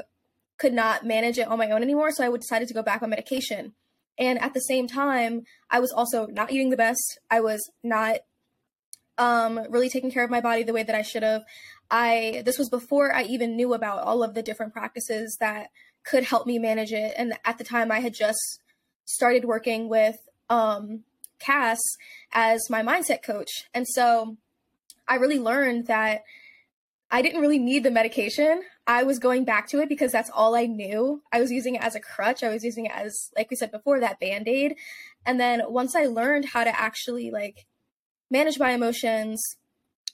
could 0.58 0.72
not 0.72 1.04
manage 1.04 1.38
it 1.38 1.48
on 1.48 1.58
my 1.58 1.70
own 1.70 1.82
anymore 1.82 2.10
so 2.10 2.24
i 2.24 2.36
decided 2.36 2.68
to 2.68 2.74
go 2.74 2.82
back 2.82 3.02
on 3.02 3.10
medication 3.10 3.72
and 4.18 4.40
at 4.40 4.54
the 4.54 4.60
same 4.60 4.86
time, 4.86 5.44
I 5.70 5.80
was 5.80 5.92
also 5.92 6.26
not 6.26 6.52
eating 6.52 6.70
the 6.70 6.76
best. 6.76 7.18
I 7.30 7.40
was 7.40 7.70
not 7.82 8.18
um, 9.18 9.60
really 9.68 9.88
taking 9.88 10.10
care 10.10 10.24
of 10.24 10.30
my 10.30 10.40
body 10.40 10.62
the 10.62 10.72
way 10.72 10.82
that 10.82 10.94
I 10.94 11.02
should 11.02 11.22
have. 11.22 11.44
I 11.90 12.42
this 12.44 12.58
was 12.58 12.68
before 12.68 13.12
I 13.12 13.22
even 13.24 13.56
knew 13.56 13.74
about 13.74 14.02
all 14.02 14.22
of 14.22 14.34
the 14.34 14.42
different 14.42 14.72
practices 14.72 15.36
that 15.40 15.68
could 16.04 16.24
help 16.24 16.46
me 16.46 16.58
manage 16.58 16.92
it. 16.92 17.14
And 17.16 17.34
at 17.44 17.58
the 17.58 17.64
time, 17.64 17.90
I 17.90 18.00
had 18.00 18.14
just 18.14 18.60
started 19.04 19.44
working 19.44 19.88
with 19.88 20.16
um, 20.48 21.04
Cass 21.38 21.80
as 22.32 22.70
my 22.70 22.82
mindset 22.82 23.22
coach, 23.22 23.50
and 23.72 23.86
so 23.86 24.36
I 25.06 25.16
really 25.16 25.38
learned 25.38 25.86
that 25.86 26.22
I 27.10 27.22
didn't 27.22 27.40
really 27.40 27.58
need 27.58 27.82
the 27.82 27.90
medication. 27.90 28.62
I 28.86 29.04
was 29.04 29.18
going 29.18 29.44
back 29.44 29.68
to 29.68 29.80
it 29.80 29.88
because 29.88 30.12
that's 30.12 30.30
all 30.30 30.54
I 30.54 30.66
knew. 30.66 31.22
I 31.32 31.40
was 31.40 31.50
using 31.50 31.76
it 31.76 31.82
as 31.82 31.94
a 31.94 32.00
crutch. 32.00 32.42
I 32.42 32.50
was 32.50 32.64
using 32.64 32.86
it 32.86 32.92
as, 32.94 33.30
like 33.36 33.50
we 33.50 33.56
said 33.56 33.70
before, 33.70 34.00
that 34.00 34.20
band 34.20 34.48
aid. 34.48 34.76
And 35.24 35.38
then 35.38 35.62
once 35.68 35.94
I 35.94 36.06
learned 36.06 36.46
how 36.46 36.64
to 36.64 36.80
actually 36.80 37.30
like 37.30 37.66
manage 38.30 38.58
my 38.58 38.72
emotions, 38.72 39.56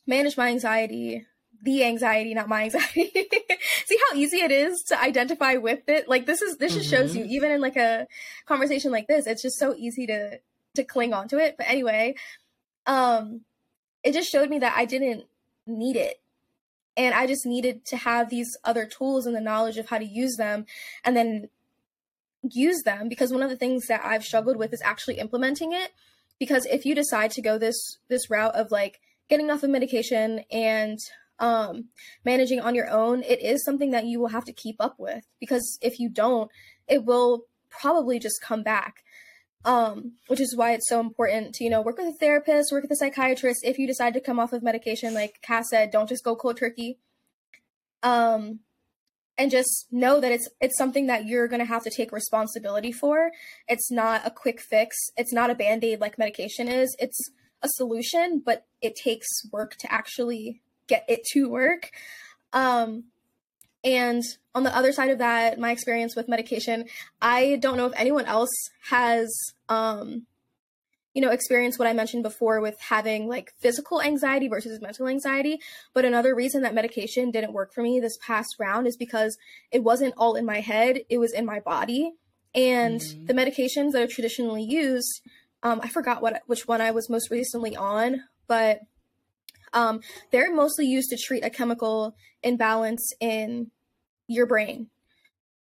manage 0.07 0.37
my 0.37 0.49
anxiety, 0.49 1.27
the 1.63 1.85
anxiety, 1.85 2.35
not 2.35 2.49
my 2.49 2.65
anxiety. 2.65 3.11
See 3.87 3.99
how 4.09 4.17
easy 4.17 4.39
it 4.39 4.51
is 4.51 4.83
to 4.89 5.01
identify 5.01 5.55
with 5.55 5.89
it? 5.89 6.09
Like 6.09 6.27
this 6.27 6.43
is 6.43 6.57
this 6.57 6.75
just 6.75 6.91
mm-hmm. 6.91 7.03
shows 7.03 7.17
you, 7.17 7.25
mm-hmm. 7.25 7.33
even 7.33 7.51
in 7.51 7.61
like 7.61 7.77
a 7.77 8.07
conversation 8.47 8.93
like 8.93 9.09
this, 9.09 9.27
it's 9.27 9.43
just 9.43 9.59
so 9.59 9.75
easy 9.75 10.07
to 10.07 10.39
to 10.77 10.85
cling 10.85 11.13
on 11.13 11.29
to 11.29 11.39
it. 11.39 11.57
But 11.59 11.69
anyway, 11.69 12.15
um 12.87 13.43
it 14.03 14.13
just 14.13 14.31
showed 14.31 14.49
me 14.49 14.61
that 14.61 14.75
I 14.77 14.85
didn't 14.85 15.25
need 15.67 15.97
it. 15.97 16.21
And 16.97 17.15
I 17.15 17.27
just 17.27 17.47
needed 17.47 17.85
to 17.87 17.97
have 17.97 18.29
these 18.29 18.57
other 18.65 18.85
tools 18.85 19.27
and 19.27 19.35
the 19.35 19.41
knowledge 19.41 19.79
of 19.79 19.89
how 19.89 19.99
to 19.99 20.05
use 20.05 20.37
them 20.37 20.67
and 21.05 21.17
then 21.17 21.49
use 22.43 22.83
them 22.85 23.09
because 23.09 23.33
one 23.33 23.43
of 23.43 23.51
the 23.51 23.57
things 23.57 23.87
that 23.87 24.05
I've 24.05 24.25
struggled 24.25 24.57
with 24.57 24.73
is 24.73 24.83
actually 24.83 25.19
implementing 25.19 25.73
it 25.73 25.93
because 26.39 26.67
if 26.67 26.85
you 26.85 26.95
decide 26.95 27.31
to 27.33 27.43
go 27.43 27.59
this 27.59 27.99
this 28.09 28.31
route 28.31 28.55
of 28.55 28.71
like 28.71 28.99
getting 29.29 29.51
off 29.51 29.63
of 29.63 29.71
medication 29.71 30.41
and 30.51 30.99
um, 31.39 31.87
managing 32.25 32.61
on 32.61 32.75
your 32.75 32.91
own, 32.91 33.23
it 33.23 33.41
is 33.41 33.65
something 33.65 33.91
that 33.93 34.05
you 34.05 34.21
will 34.21 34.29
have 34.29 34.45
to 34.45 34.53
keep 34.53 34.77
up 34.81 34.97
with 34.99 35.25
because 35.39 35.79
if 35.81 35.99
you 35.99 36.09
don't, 36.09 36.51
it 36.89 37.05
will 37.05 37.45
probably 37.71 38.19
just 38.19 38.43
come 38.43 38.63
back. 38.63 38.97
Um, 39.63 40.13
which 40.29 40.41
is 40.41 40.57
why 40.57 40.73
it's 40.73 40.89
so 40.89 41.01
important 41.01 41.55
to, 41.57 41.65
you 41.65 41.69
know, 41.69 41.83
work 41.83 41.99
with 41.99 42.07
a 42.07 42.19
therapist, 42.19 42.73
work 42.73 42.83
with 42.83 42.93
a 42.93 42.97
psychiatrist. 42.97 43.61
If 43.63 43.79
you 43.79 43.87
decide 43.87 44.15
to 44.15 44.21
come 44.21 44.39
off 44.39 44.55
of 44.55 44.63
medication, 44.63 45.13
like 45.13 45.43
Cass 45.43 45.69
said, 45.69 45.91
don't 45.91 46.09
just 46.09 46.25
go 46.25 46.35
cold 46.35 46.57
turkey. 46.57 46.99
Um, 48.03 48.61
and 49.37 49.51
just 49.51 49.87
know 49.91 50.21
that 50.21 50.33
it's 50.33 50.49
it's 50.61 50.77
something 50.77 51.07
that 51.07 51.27
you're 51.27 51.49
to 51.49 51.65
have 51.65 51.83
to 51.85 51.91
take 51.91 52.13
responsibility 52.13 52.93
for. 52.93 53.33
It's 53.69 53.91
not 53.91 54.27
a 54.27 54.31
quick 54.31 54.61
fix. 54.61 54.97
It's 55.17 55.33
not 55.33 55.51
a 55.51 55.55
band-aid 55.55 56.01
like 56.01 56.19
medication 56.19 56.69
is. 56.69 56.95
It's 56.99 57.31
a 57.63 57.69
solution, 57.69 58.43
but 58.45 58.67
it 58.81 58.95
takes 58.97 59.27
work 59.51 59.77
to 59.77 59.93
actually 59.93 60.61
get 60.87 61.05
it 61.09 61.25
to 61.33 61.49
work. 61.49 61.91
Um, 62.53 63.05
and 63.85 64.23
on 64.55 64.63
the 64.63 64.77
other 64.77 64.93
side 64.93 65.11
of 65.11 65.19
that, 65.19 65.59
my 65.59 65.71
experience 65.71 66.15
with 66.15 66.29
medication, 66.29 66.85
I 67.21 67.57
don't 67.61 67.77
know 67.77 67.87
if 67.87 67.93
anyone 67.97 68.27
else 68.27 68.51
has, 68.89 69.33
um, 69.69 70.27
you 71.15 71.23
know, 71.23 71.31
experienced 71.31 71.79
what 71.79 71.89
I 71.89 71.93
mentioned 71.93 72.23
before 72.23 72.61
with 72.61 72.79
having 72.81 73.27
like 73.27 73.53
physical 73.59 74.03
anxiety 74.03 74.49
versus 74.49 74.81
mental 74.81 75.09
anxiety. 75.09 75.59
But 75.95 76.05
another 76.05 76.35
reason 76.35 76.63
that 76.63 76.75
medication 76.75 77.31
didn't 77.31 77.53
work 77.53 77.73
for 77.73 77.83
me 77.83 78.01
this 78.01 78.19
past 78.25 78.57
round 78.59 78.87
is 78.87 78.97
because 78.97 79.37
it 79.71 79.83
wasn't 79.83 80.15
all 80.17 80.35
in 80.35 80.45
my 80.45 80.61
head, 80.61 81.01
it 81.09 81.19
was 81.19 81.33
in 81.33 81.47
my 81.47 81.61
body. 81.61 82.13
And 82.55 83.01
mm-hmm. 83.01 83.27
the 83.27 83.35
medications 83.35 83.93
that 83.93 84.03
are 84.03 84.09
traditionally 84.09 84.65
used, 84.65 85.23
um, 85.63 85.81
I 85.83 85.89
forgot 85.89 86.23
what 86.23 86.43
which 86.47 86.67
one 86.67 86.81
I 86.81 86.91
was 86.91 87.09
most 87.09 87.31
recently 87.31 87.77
on, 87.77 88.25
but 88.47 88.81
um, 89.73 90.01
they're 90.31 90.55
mostly 90.55 90.87
used 90.87 91.11
to 91.11 91.17
treat 91.17 91.45
a 91.45 91.51
chemical 91.51 92.15
imbalance 92.43 93.13
in 93.21 93.71
your 94.27 94.47
brain. 94.47 94.89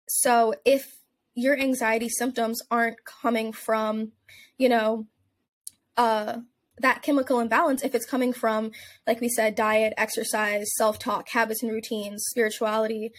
So 0.08 0.54
if 0.64 0.96
your 1.34 1.58
anxiety 1.58 2.08
symptoms 2.08 2.62
aren't 2.70 3.04
coming 3.04 3.52
from, 3.52 4.12
you 4.58 4.68
know, 4.68 5.06
uh, 5.96 6.38
that 6.78 7.02
chemical 7.02 7.40
imbalance, 7.40 7.82
if 7.82 7.94
it's 7.94 8.06
coming 8.06 8.32
from, 8.32 8.72
like 9.06 9.20
we 9.20 9.28
said, 9.28 9.54
diet, 9.54 9.94
exercise, 9.96 10.66
self 10.76 10.98
talk, 10.98 11.28
habits 11.28 11.62
and 11.62 11.72
routines, 11.72 12.24
spirituality, 12.28 13.12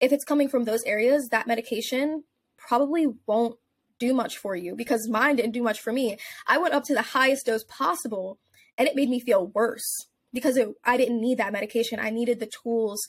if 0.00 0.12
it's 0.12 0.24
coming 0.24 0.48
from 0.48 0.64
those 0.64 0.82
areas, 0.84 1.28
that 1.30 1.46
medication 1.46 2.24
probably 2.56 3.06
won't 3.26 3.56
do 3.98 4.14
much 4.14 4.38
for 4.38 4.56
you 4.56 4.74
because 4.74 5.08
mine 5.08 5.36
didn't 5.36 5.52
do 5.52 5.62
much 5.62 5.80
for 5.80 5.92
me. 5.92 6.16
I 6.46 6.58
went 6.58 6.74
up 6.74 6.84
to 6.84 6.94
the 6.94 7.02
highest 7.02 7.46
dose 7.46 7.64
possible 7.64 8.38
and 8.76 8.88
it 8.88 8.96
made 8.96 9.08
me 9.08 9.20
feel 9.20 9.46
worse 9.48 10.08
because 10.32 10.56
it, 10.56 10.68
I 10.84 10.96
didn't 10.96 11.20
need 11.20 11.38
that 11.38 11.52
medication. 11.52 12.00
I 12.00 12.10
needed 12.10 12.40
the 12.40 12.46
tools 12.46 13.00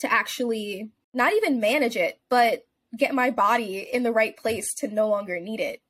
to 0.00 0.12
actually 0.12 0.90
not 1.12 1.32
even 1.32 1.60
manage 1.60 1.96
it, 1.96 2.20
but 2.28 2.66
get 2.96 3.14
my 3.14 3.30
body 3.30 3.88
in 3.92 4.02
the 4.02 4.12
right 4.12 4.36
place 4.36 4.72
to 4.74 4.88
no 4.88 5.08
longer 5.08 5.40
need 5.40 5.60
it. 5.60 5.80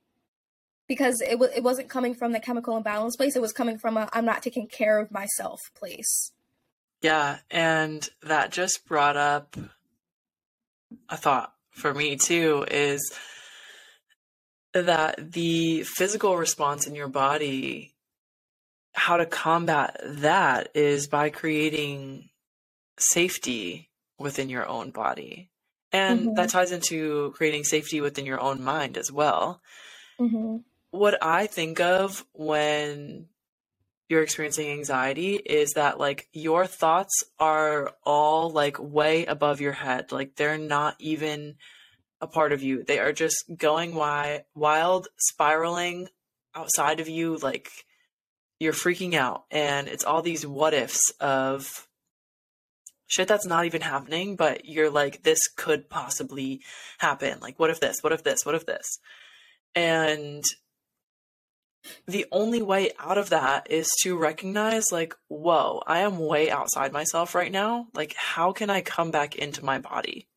Because 0.87 1.19
it, 1.21 1.31
w- 1.31 1.51
it 1.55 1.63
wasn't 1.63 1.89
coming 1.89 2.13
from 2.13 2.31
the 2.31 2.39
chemical 2.39 2.77
imbalance 2.77 3.15
place, 3.15 3.35
it 3.35 3.41
was 3.41 3.53
coming 3.53 3.77
from 3.77 3.97
a 3.97 4.07
I'm 4.13 4.25
not 4.25 4.43
taking 4.43 4.67
care 4.67 4.99
of 4.99 5.11
myself 5.11 5.59
place. 5.75 6.31
Yeah, 7.01 7.37
and 7.49 8.07
that 8.23 8.51
just 8.51 8.85
brought 8.85 9.17
up 9.17 9.57
a 11.09 11.17
thought 11.17 11.53
for 11.71 11.93
me 11.93 12.15
too 12.15 12.65
is 12.69 13.13
that 14.73 15.31
the 15.31 15.83
physical 15.83 16.37
response 16.37 16.85
in 16.85 16.95
your 16.95 17.07
body 17.07 17.94
how 18.95 19.17
to 19.17 19.25
combat 19.25 19.99
that 20.03 20.69
is 20.73 21.07
by 21.07 21.29
creating 21.29 22.29
safety 22.97 23.89
within 24.17 24.49
your 24.49 24.67
own 24.67 24.91
body. 24.91 25.51
And 25.91 26.19
mm-hmm. 26.21 26.33
that 26.35 26.49
ties 26.49 26.71
into 26.71 27.31
creating 27.35 27.65
safety 27.65 28.01
within 28.01 28.25
your 28.25 28.39
own 28.39 28.63
mind 28.63 28.97
as 28.97 29.11
well. 29.11 29.61
Mm-hmm. 30.19 30.57
What 30.91 31.21
I 31.21 31.47
think 31.47 31.79
of 31.81 32.25
when 32.33 33.27
you're 34.07 34.23
experiencing 34.23 34.69
anxiety 34.71 35.35
is 35.35 35.73
that 35.73 35.99
like 35.99 36.29
your 36.31 36.65
thoughts 36.65 37.23
are 37.37 37.91
all 38.03 38.49
like 38.49 38.77
way 38.79 39.25
above 39.25 39.61
your 39.61 39.73
head. 39.73 40.11
Like 40.11 40.35
they're 40.35 40.57
not 40.57 40.95
even 40.99 41.55
a 42.21 42.27
part 42.27 42.53
of 42.53 42.63
you. 42.63 42.83
They 42.83 42.99
are 42.99 43.13
just 43.13 43.43
going 43.57 43.91
wi- 43.91 44.45
wild, 44.53 45.09
spiraling 45.17 46.07
outside 46.53 47.01
of 47.01 47.09
you 47.09 47.37
like 47.37 47.69
you're 48.59 48.73
freaking 48.73 49.13
out 49.13 49.45
and 49.51 49.87
it's 49.87 50.05
all 50.05 50.21
these 50.21 50.45
what 50.45 50.73
ifs 50.73 51.11
of 51.19 51.87
shit 53.07 53.27
that's 53.27 53.45
not 53.45 53.65
even 53.65 53.81
happening 53.81 54.35
but 54.35 54.65
you're 54.65 54.89
like 54.89 55.23
this 55.23 55.39
could 55.55 55.89
possibly 55.89 56.61
happen. 56.97 57.39
Like 57.39 57.59
what 57.59 57.69
if 57.69 57.79
this? 57.79 58.01
What 58.01 58.13
if 58.13 58.23
this? 58.23 58.45
What 58.45 58.55
if 58.55 58.65
this? 58.65 58.99
And 59.75 60.43
the 62.07 62.25
only 62.31 62.61
way 62.61 62.91
out 62.97 63.17
of 63.17 63.29
that 63.29 63.69
is 63.69 63.87
to 64.01 64.17
recognize 64.17 64.85
like 64.91 65.13
whoa 65.27 65.83
i 65.85 65.99
am 65.99 66.17
way 66.17 66.49
outside 66.49 66.91
myself 66.91 67.35
right 67.35 67.51
now. 67.51 67.87
Like 67.93 68.15
how 68.17 68.53
can 68.53 68.69
i 68.69 68.81
come 68.81 69.11
back 69.11 69.35
into 69.35 69.63
my 69.65 69.79
body? 69.79 70.27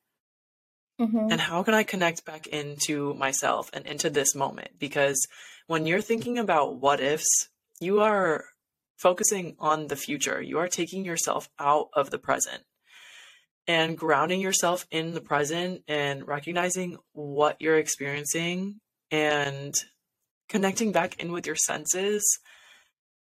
Mm-hmm. 1.01 1.31
and 1.31 1.41
how 1.41 1.63
can 1.63 1.75
i 1.75 1.85
connect 1.85 2.25
back 2.25 2.49
into 2.49 3.15
myself 3.15 3.71
and 3.73 3.87
into 3.87 4.11
this 4.11 4.35
moment? 4.35 4.73
Because 4.81 5.29
when 5.69 5.87
you're 5.87 6.01
thinking 6.01 6.39
about 6.39 6.81
what 6.81 7.01
ifs 7.01 7.49
you 7.81 8.01
are 8.01 8.45
focusing 8.97 9.57
on 9.59 9.87
the 9.87 9.97
future. 9.97 10.43
You 10.43 10.59
are 10.59 10.69
taking 10.69 11.05
yourself 11.05 11.49
out 11.59 11.89
of 11.95 12.11
the 12.11 12.19
present 12.19 12.63
and 13.67 13.97
grounding 13.97 14.41
yourself 14.41 14.87
in 14.91 15.15
the 15.15 15.21
present 15.21 15.83
and 15.87 16.27
recognizing 16.27 16.97
what 17.13 17.57
you're 17.61 17.79
experiencing 17.79 18.81
and 19.11 19.75
connecting 20.49 20.91
back 20.91 21.21
in 21.21 21.31
with 21.31 21.47
your 21.47 21.57
senses 21.57 22.25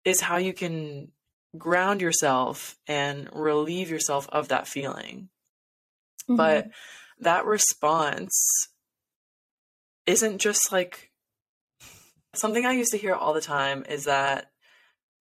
is 0.03 0.21
how 0.21 0.37
you 0.37 0.51
can 0.51 1.09
ground 1.57 2.01
yourself 2.01 2.75
and 2.87 3.29
relieve 3.31 3.89
yourself 3.89 4.27
of 4.31 4.47
that 4.47 4.67
feeling. 4.67 5.29
Mm-hmm. 6.23 6.35
But 6.37 6.69
that 7.19 7.45
response 7.45 8.67
isn't 10.07 10.39
just 10.39 10.71
like 10.71 11.10
Something 12.33 12.65
I 12.65 12.73
used 12.73 12.91
to 12.91 12.97
hear 12.97 13.13
all 13.13 13.33
the 13.33 13.41
time 13.41 13.85
is 13.89 14.05
that 14.05 14.51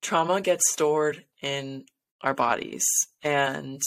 trauma 0.02 0.40
gets 0.40 0.70
stored 0.70 1.24
in 1.42 1.84
our 2.22 2.34
bodies 2.34 2.84
and 3.22 3.80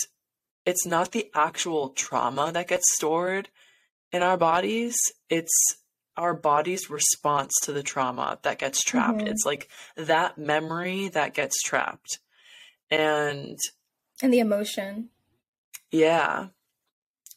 it's 0.66 0.86
not 0.86 1.12
the 1.12 1.30
actual 1.36 1.90
trauma 1.90 2.52
that 2.52 2.68
gets 2.68 2.94
stored 2.96 3.50
in 4.12 4.24
our 4.24 4.38
bodies 4.38 4.96
it's 5.30 5.76
our 6.18 6.34
body's 6.34 6.90
response 6.90 7.52
to 7.64 7.72
the 7.72 7.84
trauma 7.84 8.38
that 8.44 8.60
gets 8.60 8.84
trapped. 8.84 9.20
Mm-hmm. 9.20 9.28
it's 9.28 9.46
like 9.46 9.70
that 9.96 10.38
memory 10.38 11.10
that 11.10 11.34
gets 11.34 11.62
trapped. 11.62 12.20
And 12.92 13.58
and 14.22 14.34
the 14.34 14.40
emotion. 14.40 15.10
Yeah 15.92 16.48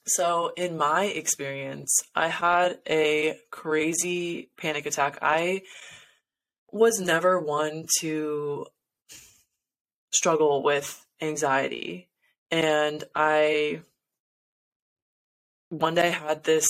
so, 0.06 0.52
in 0.56 0.76
my 0.76 1.04
experience, 1.04 2.00
I 2.14 2.28
had 2.28 2.78
a 2.88 3.38
crazy 3.50 4.50
panic 4.56 4.86
attack. 4.86 5.18
I 5.20 5.62
was 6.70 7.00
never 7.00 7.40
one 7.40 7.86
to 8.00 8.66
struggle 10.12 10.62
with 10.62 11.04
anxiety. 11.20 12.08
And 12.50 13.02
I 13.14 13.80
one 15.70 15.94
day 15.94 16.10
had 16.10 16.44
this 16.44 16.68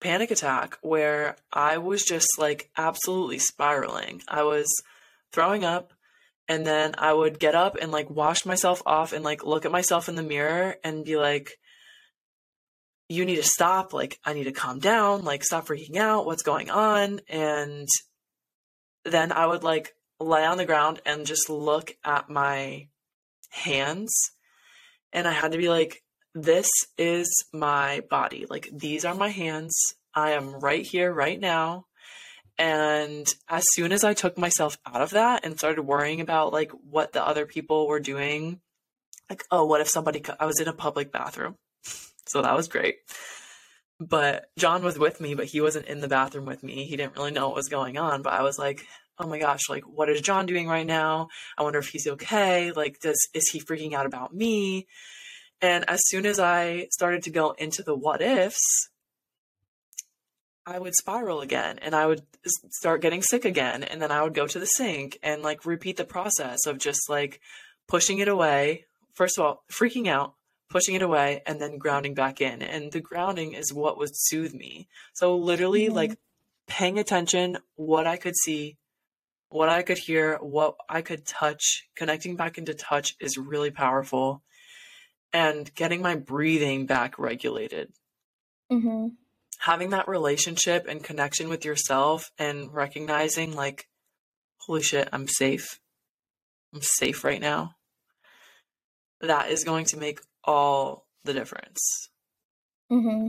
panic 0.00 0.30
attack 0.30 0.78
where 0.80 1.36
I 1.52 1.78
was 1.78 2.04
just 2.04 2.38
like 2.38 2.70
absolutely 2.76 3.38
spiraling. 3.38 4.22
I 4.28 4.44
was 4.44 4.66
throwing 5.32 5.64
up 5.64 5.92
and 6.48 6.66
then 6.66 6.94
I 6.96 7.12
would 7.12 7.38
get 7.38 7.54
up 7.54 7.76
and 7.80 7.92
like 7.92 8.08
wash 8.08 8.46
myself 8.46 8.82
off 8.86 9.12
and 9.12 9.24
like 9.24 9.44
look 9.44 9.64
at 9.64 9.72
myself 9.72 10.08
in 10.08 10.14
the 10.14 10.22
mirror 10.22 10.76
and 10.82 11.04
be 11.04 11.16
like, 11.16 11.58
you 13.08 13.24
need 13.24 13.36
to 13.36 13.42
stop. 13.42 13.92
Like, 13.92 14.18
I 14.24 14.32
need 14.32 14.44
to 14.44 14.52
calm 14.52 14.78
down. 14.78 15.24
Like, 15.24 15.44
stop 15.44 15.66
freaking 15.66 15.96
out. 15.96 16.26
What's 16.26 16.42
going 16.42 16.70
on? 16.70 17.20
And 17.28 17.88
then 19.04 19.32
I 19.32 19.46
would 19.46 19.62
like 19.62 19.94
lay 20.20 20.44
on 20.44 20.56
the 20.56 20.64
ground 20.64 21.00
and 21.04 21.26
just 21.26 21.50
look 21.50 21.94
at 22.04 22.30
my 22.30 22.88
hands. 23.50 24.12
And 25.12 25.28
I 25.28 25.32
had 25.32 25.52
to 25.52 25.58
be 25.58 25.68
like, 25.68 26.02
this 26.34 26.68
is 26.98 27.44
my 27.52 28.02
body. 28.10 28.46
Like, 28.48 28.68
these 28.72 29.04
are 29.04 29.14
my 29.14 29.28
hands. 29.28 29.76
I 30.14 30.32
am 30.32 30.58
right 30.58 30.84
here, 30.84 31.12
right 31.12 31.38
now. 31.38 31.86
And 32.56 33.26
as 33.48 33.64
soon 33.72 33.92
as 33.92 34.04
I 34.04 34.14
took 34.14 34.38
myself 34.38 34.78
out 34.86 35.02
of 35.02 35.10
that 35.10 35.44
and 35.44 35.58
started 35.58 35.82
worrying 35.82 36.20
about 36.20 36.52
like 36.52 36.70
what 36.70 37.12
the 37.12 37.24
other 37.24 37.46
people 37.46 37.88
were 37.88 38.00
doing, 38.00 38.60
like, 39.28 39.42
oh, 39.50 39.64
what 39.64 39.80
if 39.80 39.88
somebody, 39.88 40.22
I 40.38 40.46
was 40.46 40.60
in 40.60 40.68
a 40.68 40.72
public 40.72 41.10
bathroom. 41.10 41.56
So 42.26 42.42
that 42.42 42.56
was 42.56 42.68
great. 42.68 42.96
But 44.00 44.46
John 44.58 44.82
was 44.82 44.98
with 44.98 45.20
me, 45.20 45.34
but 45.34 45.46
he 45.46 45.60
wasn't 45.60 45.86
in 45.86 46.00
the 46.00 46.08
bathroom 46.08 46.46
with 46.46 46.62
me. 46.62 46.84
He 46.84 46.96
didn't 46.96 47.16
really 47.16 47.30
know 47.30 47.48
what 47.48 47.56
was 47.56 47.68
going 47.68 47.96
on. 47.96 48.22
But 48.22 48.32
I 48.32 48.42
was 48.42 48.58
like, 48.58 48.84
oh 49.18 49.28
my 49.28 49.38
gosh, 49.38 49.68
like, 49.68 49.84
what 49.84 50.10
is 50.10 50.20
John 50.20 50.46
doing 50.46 50.66
right 50.66 50.86
now? 50.86 51.28
I 51.56 51.62
wonder 51.62 51.78
if 51.78 51.88
he's 51.88 52.06
okay. 52.06 52.72
Like, 52.72 52.98
does, 53.00 53.18
is 53.32 53.48
he 53.50 53.60
freaking 53.60 53.92
out 53.92 54.06
about 54.06 54.34
me? 54.34 54.86
And 55.60 55.88
as 55.88 56.00
soon 56.06 56.26
as 56.26 56.40
I 56.40 56.88
started 56.90 57.22
to 57.24 57.30
go 57.30 57.52
into 57.52 57.82
the 57.82 57.94
what 57.94 58.20
ifs, 58.20 58.60
I 60.66 60.78
would 60.78 60.94
spiral 60.94 61.42
again 61.42 61.78
and 61.80 61.94
I 61.94 62.06
would 62.06 62.22
start 62.70 63.02
getting 63.02 63.22
sick 63.22 63.44
again. 63.44 63.84
And 63.84 64.00
then 64.00 64.10
I 64.10 64.22
would 64.22 64.34
go 64.34 64.46
to 64.46 64.58
the 64.58 64.66
sink 64.66 65.18
and 65.22 65.42
like 65.42 65.64
repeat 65.64 65.96
the 65.96 66.04
process 66.04 66.66
of 66.66 66.78
just 66.78 67.08
like 67.08 67.40
pushing 67.86 68.18
it 68.18 68.28
away. 68.28 68.86
First 69.14 69.38
of 69.38 69.44
all, 69.44 69.62
freaking 69.70 70.08
out, 70.08 70.34
pushing 70.74 70.96
it 70.96 71.02
away, 71.02 71.40
and 71.46 71.60
then 71.60 71.78
grounding 71.78 72.14
back 72.14 72.40
in. 72.40 72.60
And 72.60 72.90
the 72.90 73.00
grounding 73.00 73.52
is 73.52 73.72
what 73.72 73.96
would 73.96 74.10
soothe 74.12 74.52
me. 74.52 74.88
So 75.12 75.36
literally, 75.36 75.84
mm-hmm. 75.84 75.94
like 75.94 76.18
paying 76.66 76.98
attention, 76.98 77.58
what 77.76 78.08
I 78.08 78.16
could 78.16 78.34
see, 78.36 78.76
what 79.50 79.68
I 79.68 79.82
could 79.82 79.98
hear, 79.98 80.36
what 80.38 80.74
I 80.88 81.00
could 81.00 81.24
touch, 81.24 81.84
connecting 81.94 82.34
back 82.34 82.58
into 82.58 82.74
touch 82.74 83.14
is 83.20 83.38
really 83.38 83.70
powerful. 83.70 84.42
And 85.32 85.72
getting 85.76 86.02
my 86.02 86.16
breathing 86.16 86.86
back 86.86 87.20
regulated. 87.20 87.92
Mm-hmm. 88.72 89.10
Having 89.60 89.90
that 89.90 90.08
relationship 90.08 90.86
and 90.88 91.04
connection 91.04 91.48
with 91.48 91.64
yourself 91.64 92.32
and 92.36 92.74
recognizing, 92.74 93.54
like, 93.54 93.86
holy 94.56 94.82
shit, 94.82 95.08
I'm 95.12 95.28
safe. 95.28 95.78
I'm 96.74 96.82
safe 96.82 97.22
right 97.22 97.40
now. 97.40 97.76
That 99.20 99.50
is 99.50 99.62
going 99.62 99.84
to 99.86 99.96
make 99.96 100.18
all 100.46 101.06
the 101.24 101.32
difference. 101.32 102.08
Mm-hmm. 102.90 103.28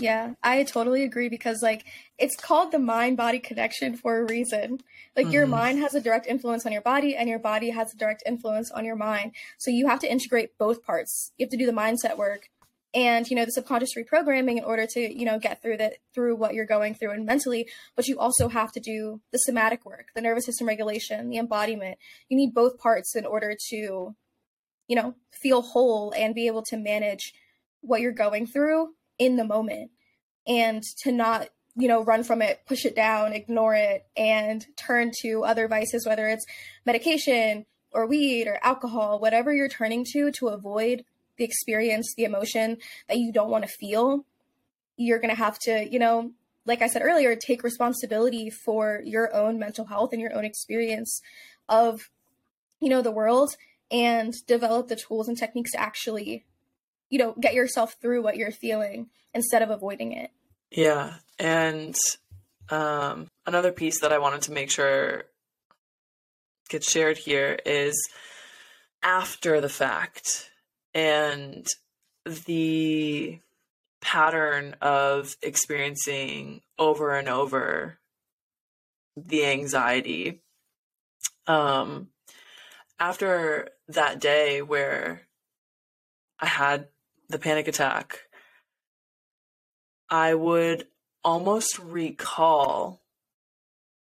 Yeah, 0.00 0.34
I 0.42 0.64
totally 0.64 1.04
agree 1.04 1.28
because 1.28 1.62
like 1.62 1.84
it's 2.18 2.36
called 2.36 2.72
the 2.72 2.78
mind 2.78 3.16
body 3.16 3.38
connection 3.38 3.96
for 3.96 4.20
a 4.20 4.24
reason. 4.24 4.78
Like 5.16 5.26
mm-hmm. 5.26 5.34
your 5.34 5.46
mind 5.46 5.80
has 5.80 5.94
a 5.94 6.00
direct 6.00 6.26
influence 6.26 6.64
on 6.64 6.72
your 6.72 6.80
body 6.80 7.14
and 7.14 7.28
your 7.28 7.38
body 7.38 7.70
has 7.70 7.92
a 7.92 7.96
direct 7.96 8.22
influence 8.26 8.70
on 8.70 8.84
your 8.84 8.96
mind. 8.96 9.32
So 9.58 9.70
you 9.70 9.88
have 9.88 10.00
to 10.00 10.10
integrate 10.10 10.56
both 10.58 10.82
parts. 10.82 11.32
You 11.36 11.44
have 11.44 11.50
to 11.50 11.58
do 11.58 11.66
the 11.66 11.72
mindset 11.72 12.16
work 12.16 12.48
and 12.94 13.28
you 13.28 13.36
know 13.36 13.44
the 13.44 13.52
subconscious 13.52 13.94
reprogramming 13.96 14.58
in 14.58 14.64
order 14.64 14.86
to 14.86 15.00
you 15.00 15.24
know 15.24 15.38
get 15.38 15.62
through 15.62 15.76
that 15.76 15.94
through 16.14 16.36
what 16.36 16.54
you're 16.54 16.66
going 16.66 16.94
through 16.94 17.10
and 17.10 17.24
mentally 17.24 17.68
but 17.96 18.06
you 18.06 18.18
also 18.18 18.48
have 18.48 18.72
to 18.72 18.80
do 18.80 19.20
the 19.32 19.38
somatic 19.38 19.84
work 19.84 20.08
the 20.14 20.20
nervous 20.20 20.44
system 20.44 20.66
regulation 20.66 21.30
the 21.30 21.38
embodiment 21.38 21.98
you 22.28 22.36
need 22.36 22.52
both 22.52 22.78
parts 22.78 23.16
in 23.16 23.24
order 23.24 23.56
to 23.70 24.14
you 24.92 24.96
know, 24.96 25.14
feel 25.30 25.62
whole 25.62 26.12
and 26.14 26.34
be 26.34 26.48
able 26.48 26.62
to 26.62 26.76
manage 26.76 27.32
what 27.80 28.02
you're 28.02 28.12
going 28.12 28.46
through 28.46 28.90
in 29.18 29.36
the 29.36 29.44
moment 29.44 29.90
and 30.46 30.82
to 30.98 31.10
not, 31.10 31.48
you 31.74 31.88
know, 31.88 32.04
run 32.04 32.22
from 32.22 32.42
it, 32.42 32.60
push 32.66 32.84
it 32.84 32.94
down, 32.94 33.32
ignore 33.32 33.74
it, 33.74 34.04
and 34.18 34.66
turn 34.76 35.10
to 35.22 35.44
other 35.44 35.66
vices, 35.66 36.06
whether 36.06 36.28
it's 36.28 36.44
medication 36.84 37.64
or 37.90 38.06
weed 38.06 38.46
or 38.46 38.58
alcohol, 38.62 39.18
whatever 39.18 39.50
you're 39.50 39.66
turning 39.66 40.04
to 40.12 40.30
to 40.30 40.48
avoid 40.48 41.06
the 41.38 41.44
experience, 41.44 42.12
the 42.14 42.24
emotion 42.24 42.76
that 43.08 43.16
you 43.16 43.32
don't 43.32 43.48
want 43.48 43.64
to 43.64 43.70
feel. 43.70 44.26
You're 44.98 45.20
going 45.20 45.34
to 45.34 45.42
have 45.42 45.58
to, 45.60 45.90
you 45.90 45.98
know, 45.98 46.32
like 46.66 46.82
I 46.82 46.88
said 46.88 47.00
earlier, 47.00 47.34
take 47.34 47.62
responsibility 47.62 48.50
for 48.50 49.00
your 49.06 49.34
own 49.34 49.58
mental 49.58 49.86
health 49.86 50.12
and 50.12 50.20
your 50.20 50.34
own 50.34 50.44
experience 50.44 51.22
of, 51.66 52.10
you 52.78 52.90
know, 52.90 53.00
the 53.00 53.10
world 53.10 53.56
and 53.92 54.32
develop 54.46 54.88
the 54.88 54.96
tools 54.96 55.28
and 55.28 55.36
techniques 55.36 55.72
to 55.72 55.80
actually, 55.80 56.44
you 57.10 57.18
know, 57.18 57.34
get 57.38 57.54
yourself 57.54 57.96
through 58.00 58.22
what 58.22 58.36
you're 58.36 58.50
feeling 58.50 59.10
instead 59.34 59.62
of 59.62 59.70
avoiding 59.70 60.12
it. 60.12 60.30
Yeah. 60.70 61.14
And 61.38 61.94
um, 62.70 63.28
another 63.46 63.70
piece 63.70 64.00
that 64.00 64.12
I 64.12 64.18
wanted 64.18 64.42
to 64.42 64.52
make 64.52 64.70
sure 64.70 65.24
gets 66.70 66.90
shared 66.90 67.18
here 67.18 67.58
is 67.66 67.94
after 69.02 69.60
the 69.60 69.68
fact 69.68 70.50
and 70.94 71.66
the 72.46 73.38
pattern 74.00 74.74
of 74.80 75.36
experiencing 75.42 76.62
over 76.78 77.14
and 77.16 77.28
over 77.28 77.98
the 79.16 79.44
anxiety 79.44 80.40
um 81.46 82.08
after 83.02 83.68
that 83.88 84.20
day 84.20 84.62
where 84.62 85.22
I 86.38 86.46
had 86.46 86.86
the 87.28 87.38
panic 87.38 87.66
attack, 87.66 88.20
I 90.08 90.34
would 90.34 90.86
almost 91.24 91.80
recall 91.80 93.02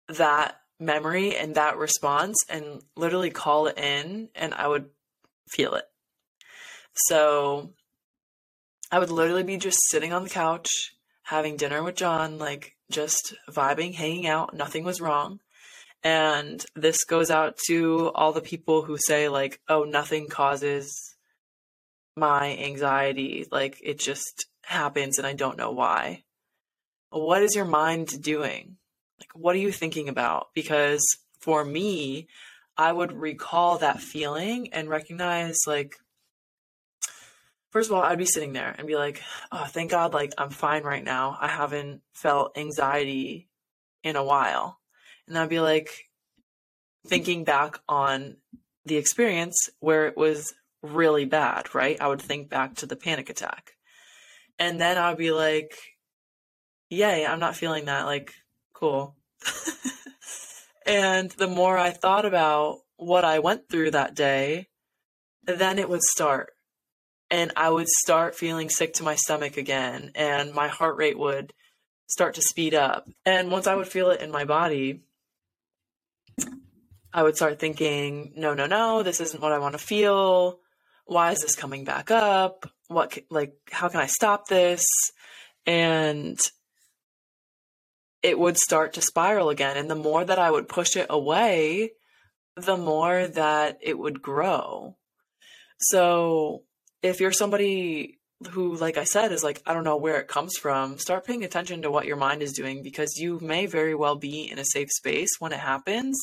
that 0.08 0.62
memory 0.80 1.36
and 1.36 1.56
that 1.56 1.78
response 1.78 2.38
and 2.50 2.84
literally 2.96 3.32
call 3.32 3.68
it 3.68 3.78
in 3.78 4.30
and 4.34 4.54
I 4.54 4.66
would 4.70 4.90
feel 5.50 5.74
it. 5.74 5.86
So 7.08 7.74
I 8.92 9.00
would 9.00 9.12
literally 9.12 9.44
be 9.44 9.58
just 9.58 9.80
sitting 9.90 10.14
on 10.14 10.24
the 10.24 10.30
couch 10.30 10.70
having 11.24 11.58
dinner 11.58 11.84
with 11.84 11.96
John, 11.96 12.38
like 12.38 12.78
just 12.90 13.36
vibing, 13.50 13.94
hanging 13.94 14.26
out, 14.26 14.54
nothing 14.54 14.86
was 14.86 15.02
wrong. 15.02 15.42
And 16.06 16.64
this 16.76 17.04
goes 17.04 17.32
out 17.32 17.58
to 17.66 18.12
all 18.14 18.32
the 18.32 18.40
people 18.40 18.84
who 18.84 18.96
say, 18.96 19.28
like, 19.28 19.60
oh, 19.68 19.86
nothing 19.86 20.30
causes 20.30 21.16
my 22.16 22.56
anxiety. 22.58 23.48
Like, 23.52 23.80
it 23.84 24.00
just 24.00 24.46
happens 24.64 25.18
and 25.18 25.26
I 25.26 25.34
don't 25.34 25.58
know 25.58 25.72
why. 25.72 26.24
What 27.10 27.42
is 27.42 27.56
your 27.56 27.66
mind 27.66 28.22
doing? 28.22 28.78
Like, 29.20 29.30
what 29.34 29.56
are 29.56 29.60
you 29.60 29.72
thinking 29.72 30.08
about? 30.08 30.50
Because 30.54 31.04
for 31.40 31.66
me, 31.66 32.28
I 32.78 32.92
would 32.92 33.12
recall 33.12 33.80
that 33.80 34.00
feeling 34.00 34.74
and 34.74 34.88
recognize, 34.88 35.56
like, 35.66 35.96
first 37.72 37.90
of 37.90 37.96
all, 37.96 38.04
I'd 38.04 38.20
be 38.20 38.26
sitting 38.26 38.54
there 38.54 38.76
and 38.78 38.86
be 38.86 38.96
like, 38.96 39.24
oh, 39.52 39.66
thank 39.66 39.90
God, 39.90 40.14
like, 40.14 40.34
I'm 40.38 40.52
fine 40.52 40.84
right 40.84 41.04
now. 41.04 41.36
I 41.42 41.48
haven't 41.48 42.02
felt 42.14 42.56
anxiety 42.56 43.48
in 44.04 44.16
a 44.16 44.24
while. 44.24 44.78
And 45.28 45.38
I'd 45.38 45.50
be 45.50 45.60
like 45.60 46.10
thinking 47.08 47.44
back 47.44 47.80
on 47.88 48.38
the 48.86 48.98
experience 48.98 49.70
where 49.80 50.08
it 50.08 50.18
was 50.18 50.54
really 50.82 51.26
bad, 51.26 51.74
right? 51.74 52.00
I 52.00 52.08
would 52.08 52.22
think 52.22 52.50
back 52.50 52.76
to 52.76 52.86
the 52.86 52.96
panic 52.96 53.30
attack. 53.30 53.72
And 54.60 54.80
then 54.80 54.98
I'd 54.98 55.18
be 55.18 55.32
like, 55.32 55.78
yay, 56.90 57.26
I'm 57.26 57.40
not 57.40 57.56
feeling 57.56 57.86
that. 57.86 58.06
Like, 58.06 58.34
cool. 58.74 59.16
and 60.86 61.32
the 61.32 61.48
more 61.48 61.78
I 61.78 61.92
thought 61.92 62.26
about 62.26 62.80
what 62.98 63.26
I 63.26 63.40
went 63.40 63.70
through 63.70 63.92
that 63.92 64.16
day, 64.16 64.68
then 65.44 65.80
it 65.80 65.90
would 65.90 66.04
start. 66.04 66.52
And 67.30 67.52
I 67.56 67.70
would 67.70 67.88
start 67.88 68.36
feeling 68.36 68.70
sick 68.70 68.94
to 68.96 69.04
my 69.04 69.16
stomach 69.16 69.58
again, 69.58 70.12
and 70.14 70.54
my 70.54 70.68
heart 70.68 70.96
rate 70.98 71.18
would 71.18 71.54
start 72.08 72.36
to 72.36 72.42
speed 72.42 72.76
up. 72.76 73.10
And 73.26 73.52
once 73.52 73.66
I 73.66 73.76
would 73.76 73.88
feel 73.88 74.12
it 74.12 74.22
in 74.22 74.32
my 74.32 74.46
body, 74.46 75.02
I 77.16 77.24
would 77.24 77.38
start 77.38 77.60
thinking, 77.60 78.34
no, 78.36 78.54
no, 78.54 78.66
no, 78.66 79.02
this 79.02 79.22
isn't 79.22 79.42
what 79.42 79.54
I 79.54 79.60
want 79.60 79.72
to 79.72 79.80
feel. 79.80 80.60
Why 81.06 81.32
is 81.32 81.40
this 81.40 81.56
coming 81.56 81.86
back 81.86 82.12
up? 82.12 82.70
What, 82.90 83.18
like, 83.30 83.54
how 83.72 83.88
can 83.88 84.02
I 84.02 84.08
stop 84.08 84.50
this? 84.50 84.84
And 85.66 86.38
it 88.22 88.38
would 88.38 88.58
start 88.58 88.96
to 88.96 89.02
spiral 89.02 89.50
again. 89.50 89.78
And 89.78 89.90
the 89.90 89.96
more 89.96 90.26
that 90.26 90.40
I 90.40 90.52
would 90.52 90.68
push 90.68 90.98
it 90.98 91.08
away, 91.10 91.92
the 92.58 92.76
more 92.76 93.28
that 93.28 93.78
it 93.82 93.98
would 93.98 94.22
grow. 94.22 94.98
So 95.80 96.64
if 97.02 97.22
you're 97.22 97.32
somebody 97.32 98.20
who, 98.50 98.76
like 98.76 98.98
I 98.98 99.06
said, 99.06 99.32
is 99.32 99.42
like, 99.42 99.62
I 99.66 99.74
don't 99.74 99.86
know 99.86 99.96
where 99.96 100.20
it 100.20 100.28
comes 100.28 100.58
from, 100.58 100.98
start 100.98 101.26
paying 101.26 101.46
attention 101.46 101.84
to 101.84 101.92
what 101.92 102.08
your 102.08 102.18
mind 102.18 102.42
is 102.42 102.52
doing 102.52 102.84
because 102.84 103.18
you 103.18 103.40
may 103.40 103.68
very 103.68 103.96
well 103.96 104.18
be 104.18 104.52
in 104.52 104.60
a 104.60 104.66
safe 104.66 104.90
space 104.92 105.30
when 105.40 105.54
it 105.54 105.60
happens 105.60 106.20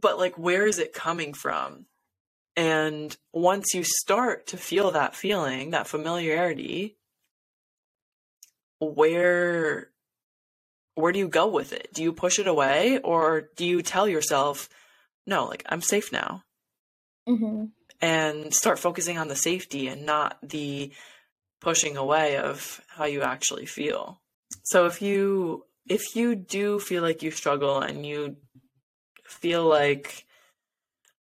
but 0.00 0.18
like 0.18 0.36
where 0.38 0.66
is 0.66 0.78
it 0.78 0.92
coming 0.92 1.32
from 1.34 1.86
and 2.56 3.16
once 3.32 3.74
you 3.74 3.84
start 3.84 4.46
to 4.46 4.56
feel 4.56 4.90
that 4.92 5.14
feeling 5.14 5.70
that 5.70 5.86
familiarity 5.86 6.96
where 8.80 9.90
where 10.96 11.12
do 11.12 11.18
you 11.18 11.28
go 11.28 11.46
with 11.46 11.72
it? 11.72 11.90
Do 11.92 12.02
you 12.02 12.12
push 12.12 12.38
it 12.38 12.48
away 12.48 12.98
or 12.98 13.50
do 13.54 13.64
you 13.64 13.82
tell 13.82 14.08
yourself, 14.08 14.68
no, 15.26 15.44
like 15.44 15.62
I'm 15.68 15.82
safe 15.82 16.10
now? 16.10 16.42
Mm-hmm. 17.28 17.66
And 18.00 18.52
start 18.52 18.78
focusing 18.78 19.18
on 19.18 19.28
the 19.28 19.36
safety 19.36 19.88
and 19.88 20.04
not 20.04 20.38
the 20.42 20.92
pushing 21.60 21.96
away 21.96 22.38
of 22.38 22.80
how 22.88 23.04
you 23.04 23.22
actually 23.22 23.66
feel. 23.66 24.20
So 24.64 24.86
if 24.86 25.00
you 25.00 25.64
if 25.88 26.16
you 26.16 26.34
do 26.34 26.80
feel 26.80 27.02
like 27.02 27.22
you 27.22 27.30
struggle 27.30 27.80
and 27.80 28.04
you 28.04 28.36
feel 29.28 29.64
like 29.64 30.26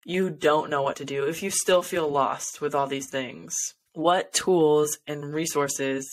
you 0.03 0.29
don't 0.29 0.69
know 0.69 0.81
what 0.81 0.97
to 0.97 1.05
do, 1.05 1.25
if 1.25 1.41
you 1.41 1.49
still 1.49 1.81
feel 1.81 2.07
lost 2.07 2.61
with 2.61 2.75
all 2.75 2.87
these 2.87 3.09
things, 3.09 3.55
what 3.93 4.33
tools 4.33 4.97
and 5.07 5.33
resources 5.33 6.07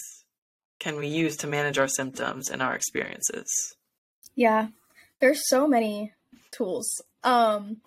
can 0.78 0.96
we 0.96 1.06
use 1.06 1.36
to 1.38 1.46
manage 1.46 1.78
our 1.78 1.88
symptoms 1.88 2.50
and 2.50 2.62
our 2.62 2.74
experiences? 2.74 3.46
Yeah, 4.34 4.68
there's 5.20 5.48
so 5.48 5.68
many 5.68 6.12
tools. 6.50 7.02
Um, 7.22 7.78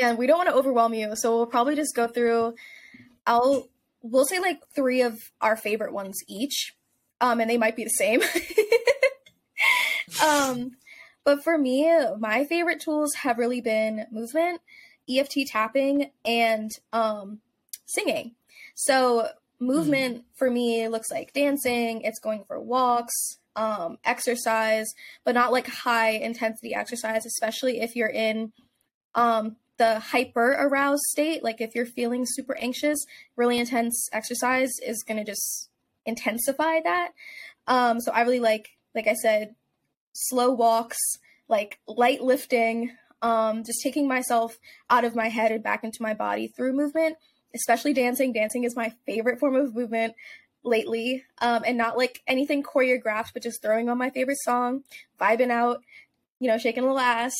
and 0.00 0.18
we 0.18 0.26
don't 0.26 0.38
want 0.38 0.48
to 0.48 0.54
overwhelm 0.54 0.94
you, 0.94 1.14
so 1.14 1.36
we'll 1.36 1.46
probably 1.46 1.76
just 1.76 1.94
go 1.94 2.06
through. 2.06 2.54
I'll 3.26 3.68
we'll 4.02 4.24
say 4.24 4.40
like 4.40 4.60
three 4.74 5.02
of 5.02 5.18
our 5.40 5.56
favorite 5.56 5.92
ones 5.92 6.18
each, 6.26 6.74
um, 7.20 7.40
and 7.40 7.50
they 7.50 7.58
might 7.58 7.76
be 7.76 7.84
the 7.84 7.90
same. 7.90 8.22
um, 10.24 10.72
but 11.24 11.42
for 11.44 11.58
me, 11.58 11.90
my 12.18 12.44
favorite 12.44 12.80
tools 12.80 13.14
have 13.22 13.38
really 13.38 13.60
been 13.60 14.06
movement, 14.10 14.60
EFT 15.08 15.46
tapping, 15.46 16.10
and 16.24 16.70
um, 16.92 17.40
singing. 17.86 18.34
So 18.74 19.28
movement 19.58 20.18
mm. 20.18 20.24
for 20.34 20.50
me 20.50 20.88
looks 20.88 21.10
like 21.10 21.32
dancing. 21.32 22.02
It's 22.02 22.18
going 22.18 22.44
for 22.44 22.60
walks, 22.60 23.38
um, 23.56 23.98
exercise, 24.04 24.86
but 25.24 25.34
not 25.34 25.52
like 25.52 25.66
high 25.66 26.10
intensity 26.10 26.74
exercise, 26.74 27.26
especially 27.26 27.80
if 27.80 27.94
you're 27.94 28.08
in 28.08 28.52
um, 29.14 29.56
the 29.76 29.98
hyper 29.98 30.52
aroused 30.52 31.02
state. 31.02 31.44
Like 31.44 31.60
if 31.60 31.74
you're 31.74 31.86
feeling 31.86 32.24
super 32.26 32.56
anxious, 32.58 32.98
really 33.36 33.58
intense 33.58 34.08
exercise 34.12 34.70
is 34.84 35.02
going 35.02 35.18
to 35.18 35.30
just 35.30 35.68
intensify 36.06 36.80
that. 36.80 37.10
Um, 37.66 38.00
so 38.00 38.12
I 38.12 38.22
really 38.22 38.40
like, 38.40 38.70
like 38.94 39.06
I 39.06 39.14
said, 39.14 39.54
slow 40.12 40.50
walks, 40.50 40.98
like 41.48 41.78
light 41.86 42.22
lifting, 42.22 42.92
um, 43.22 43.64
just 43.64 43.82
taking 43.82 44.08
myself 44.08 44.58
out 44.88 45.04
of 45.04 45.14
my 45.14 45.28
head 45.28 45.52
and 45.52 45.62
back 45.62 45.84
into 45.84 46.02
my 46.02 46.14
body 46.14 46.48
through 46.48 46.72
movement, 46.72 47.16
especially 47.54 47.92
dancing. 47.92 48.32
Dancing 48.32 48.64
is 48.64 48.76
my 48.76 48.92
favorite 49.06 49.38
form 49.38 49.56
of 49.56 49.74
movement 49.74 50.14
lately, 50.62 51.24
um, 51.38 51.62
and 51.66 51.76
not 51.76 51.96
like 51.96 52.22
anything 52.26 52.62
choreographed, 52.62 53.32
but 53.32 53.42
just 53.42 53.62
throwing 53.62 53.88
on 53.88 53.98
my 53.98 54.10
favorite 54.10 54.38
song, 54.42 54.84
vibing 55.20 55.50
out, 55.50 55.82
you 56.38 56.48
know, 56.48 56.58
shaking 56.58 56.82
a 56.82 56.86
little 56.86 56.98
ass, 56.98 57.34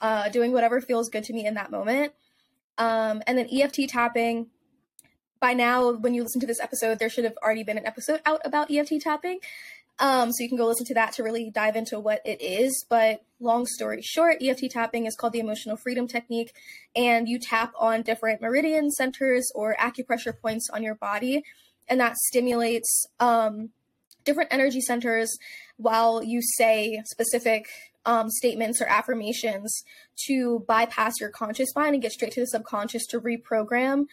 uh, 0.00 0.28
doing 0.28 0.52
whatever 0.52 0.80
feels 0.80 1.08
good 1.08 1.24
to 1.24 1.32
me 1.32 1.46
in 1.46 1.54
that 1.54 1.70
moment. 1.70 2.12
Um, 2.78 3.22
and 3.26 3.36
then 3.36 3.48
EFT 3.52 3.88
tapping. 3.88 4.46
By 5.40 5.54
now, 5.54 5.92
when 5.92 6.14
you 6.14 6.22
listen 6.22 6.40
to 6.42 6.46
this 6.46 6.60
episode, 6.60 6.98
there 6.98 7.08
should 7.08 7.24
have 7.24 7.36
already 7.42 7.62
been 7.62 7.78
an 7.78 7.86
episode 7.86 8.20
out 8.26 8.40
about 8.44 8.70
EFT 8.70 9.00
tapping. 9.00 9.40
Um, 10.00 10.32
so 10.32 10.42
you 10.42 10.48
can 10.48 10.56
go 10.56 10.66
listen 10.66 10.86
to 10.86 10.94
that 10.94 11.12
to 11.14 11.22
really 11.22 11.50
dive 11.50 11.76
into 11.76 12.00
what 12.00 12.22
it 12.24 12.40
is. 12.40 12.86
But 12.88 13.22
long 13.38 13.66
story 13.66 14.00
short, 14.02 14.38
EFT 14.42 14.70
tapping 14.70 15.06
is 15.06 15.14
called 15.14 15.34
the 15.34 15.40
emotional 15.40 15.76
freedom 15.76 16.08
technique, 16.08 16.52
and 16.96 17.28
you 17.28 17.38
tap 17.38 17.72
on 17.78 18.02
different 18.02 18.40
meridian 18.40 18.90
centers 18.90 19.52
or 19.54 19.76
acupressure 19.78 20.36
points 20.36 20.68
on 20.72 20.82
your 20.82 20.94
body, 20.94 21.44
and 21.86 22.00
that 22.00 22.16
stimulates 22.16 23.06
um, 23.20 23.70
different 24.24 24.52
energy 24.52 24.80
centers 24.80 25.36
while 25.76 26.22
you 26.22 26.40
say 26.42 27.02
specific 27.04 27.66
um, 28.06 28.30
statements 28.30 28.80
or 28.80 28.86
affirmations 28.86 29.82
to 30.26 30.64
bypass 30.66 31.20
your 31.20 31.30
conscious 31.30 31.68
mind 31.76 31.94
and 31.94 32.02
get 32.02 32.12
straight 32.12 32.32
to 32.32 32.40
the 32.40 32.46
subconscious 32.46 33.06
to 33.06 33.20
reprogram 33.20 34.06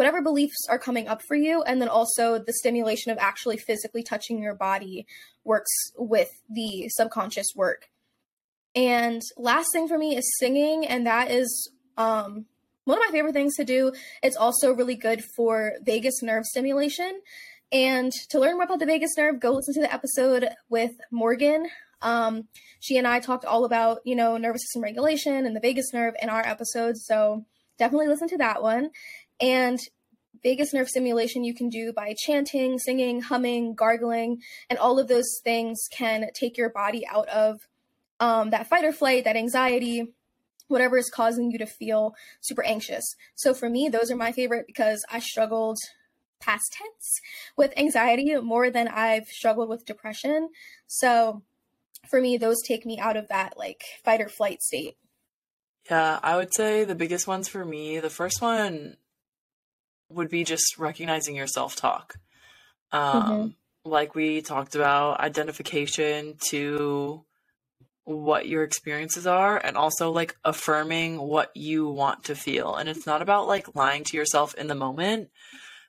whatever 0.00 0.22
beliefs 0.22 0.66
are 0.70 0.78
coming 0.78 1.08
up 1.08 1.20
for 1.28 1.36
you 1.36 1.62
and 1.64 1.78
then 1.78 1.88
also 1.90 2.38
the 2.38 2.54
stimulation 2.54 3.12
of 3.12 3.18
actually 3.18 3.58
physically 3.58 4.02
touching 4.02 4.42
your 4.42 4.54
body 4.54 5.06
works 5.44 5.70
with 5.94 6.30
the 6.48 6.88
subconscious 6.88 7.48
work. 7.54 7.90
And 8.74 9.20
last 9.36 9.68
thing 9.74 9.88
for 9.88 9.98
me 9.98 10.16
is 10.16 10.24
singing 10.38 10.86
and 10.86 11.06
that 11.06 11.30
is 11.30 11.70
um, 11.98 12.46
one 12.84 12.96
of 12.96 13.04
my 13.06 13.12
favorite 13.12 13.34
things 13.34 13.56
to 13.56 13.64
do. 13.64 13.92
It's 14.22 14.38
also 14.38 14.72
really 14.72 14.94
good 14.94 15.22
for 15.36 15.74
vagus 15.84 16.22
nerve 16.22 16.46
stimulation. 16.46 17.20
And 17.70 18.10
to 18.30 18.40
learn 18.40 18.54
more 18.54 18.64
about 18.64 18.78
the 18.78 18.86
vagus 18.86 19.18
nerve 19.18 19.38
go 19.38 19.52
listen 19.52 19.74
to 19.74 19.82
the 19.82 19.92
episode 19.92 20.48
with 20.70 20.92
morgan. 21.10 21.68
Um, 22.00 22.48
she 22.80 22.96
and 22.96 23.06
i 23.06 23.20
talked 23.20 23.44
all 23.44 23.66
about 23.66 23.98
you 24.06 24.16
know 24.16 24.38
nervous 24.38 24.62
system 24.62 24.82
regulation 24.82 25.44
and 25.44 25.54
the 25.54 25.60
vagus 25.60 25.92
nerve 25.92 26.14
in 26.22 26.30
our 26.30 26.40
episodes 26.40 27.04
so 27.04 27.44
definitely 27.80 28.08
listen 28.08 28.28
to 28.28 28.36
that 28.36 28.62
one 28.62 28.90
and 29.40 29.78
vagus 30.42 30.72
nerve 30.72 30.88
stimulation 30.88 31.44
you 31.44 31.54
can 31.54 31.68
do 31.68 31.92
by 31.92 32.14
chanting, 32.18 32.78
singing, 32.78 33.20
humming, 33.20 33.74
gargling, 33.74 34.38
and 34.68 34.78
all 34.78 34.98
of 34.98 35.08
those 35.08 35.40
things 35.44 35.78
can 35.92 36.26
take 36.34 36.56
your 36.56 36.70
body 36.70 37.06
out 37.06 37.28
of 37.28 37.60
um, 38.20 38.50
that 38.50 38.68
fight 38.68 38.84
or 38.84 38.92
flight, 38.92 39.24
that 39.24 39.36
anxiety, 39.36 40.14
whatever 40.68 40.96
is 40.96 41.10
causing 41.10 41.50
you 41.50 41.58
to 41.58 41.66
feel 41.66 42.14
super 42.40 42.64
anxious. 42.64 43.04
So 43.34 43.54
for 43.54 43.68
me, 43.68 43.88
those 43.88 44.10
are 44.10 44.16
my 44.16 44.32
favorite 44.32 44.66
because 44.66 45.04
I 45.10 45.18
struggled 45.18 45.78
past 46.40 46.72
tense 46.72 47.20
with 47.56 47.76
anxiety 47.76 48.34
more 48.36 48.70
than 48.70 48.88
I've 48.88 49.26
struggled 49.26 49.68
with 49.68 49.84
depression. 49.84 50.48
So 50.86 51.42
for 52.08 52.20
me, 52.20 52.38
those 52.38 52.56
take 52.66 52.86
me 52.86 52.98
out 52.98 53.16
of 53.16 53.28
that 53.28 53.58
like 53.58 53.82
fight 54.04 54.20
or 54.20 54.28
flight 54.28 54.62
state. 54.62 54.96
Yeah, 55.90 56.20
I 56.22 56.36
would 56.36 56.54
say 56.54 56.84
the 56.84 56.94
biggest 56.94 57.26
ones 57.26 57.48
for 57.48 57.64
me, 57.64 58.00
the 58.00 58.10
first 58.10 58.40
one 58.40 58.96
would 60.10 60.28
be 60.28 60.44
just 60.44 60.78
recognizing 60.78 61.36
your 61.36 61.46
self 61.46 61.76
talk. 61.76 62.16
Um, 62.92 63.22
mm-hmm. 63.22 63.90
Like 63.90 64.14
we 64.14 64.42
talked 64.42 64.74
about, 64.74 65.20
identification 65.20 66.36
to 66.50 67.24
what 68.04 68.48
your 68.48 68.64
experiences 68.64 69.26
are 69.26 69.56
and 69.56 69.76
also 69.76 70.10
like 70.10 70.36
affirming 70.44 71.18
what 71.18 71.50
you 71.54 71.88
want 71.88 72.24
to 72.24 72.34
feel. 72.34 72.74
And 72.74 72.88
it's 72.88 73.06
not 73.06 73.22
about 73.22 73.46
like 73.46 73.74
lying 73.74 74.04
to 74.04 74.16
yourself 74.16 74.54
in 74.54 74.66
the 74.66 74.74
moment, 74.74 75.30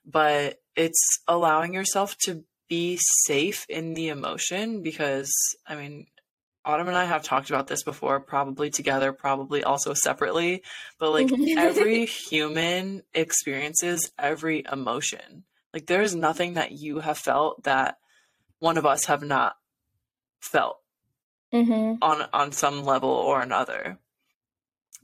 but 0.06 0.60
it's 0.76 1.02
allowing 1.28 1.74
yourself 1.74 2.16
to 2.26 2.44
be 2.70 2.98
safe 3.26 3.66
in 3.68 3.94
the 3.96 4.10
emotion 4.10 4.82
because 4.82 5.32
I 5.68 5.76
mean, 5.76 6.08
Autumn 6.64 6.88
and 6.88 6.98
I 6.98 7.06
have 7.06 7.24
talked 7.24 7.50
about 7.50 7.68
this 7.68 7.84
before, 7.84 8.20
probably 8.20 8.70
together, 8.70 9.14
probably 9.14 9.64
also 9.64 9.94
separately, 9.94 10.64
but 11.00 11.12
like 11.12 11.32
every 11.58 12.06
human 12.06 13.02
experiences 13.14 14.12
every 14.20 14.64
emotion. 14.72 15.44
Like 15.74 15.88
there 15.88 16.02
is 16.02 16.16
nothing 16.16 16.56
that 16.56 16.72
you 16.72 17.00
have 17.00 17.18
felt 17.18 17.64
that 17.64 17.98
one 18.60 18.78
of 18.78 18.86
us 18.86 19.06
have 19.06 19.24
not 19.24 19.56
felt 20.40 20.80
mm-hmm. 21.52 21.96
on 22.02 22.28
on 22.34 22.52
some 22.52 22.84
level 22.84 23.10
or 23.10 23.42
another. 23.42 23.98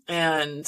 And 0.08 0.66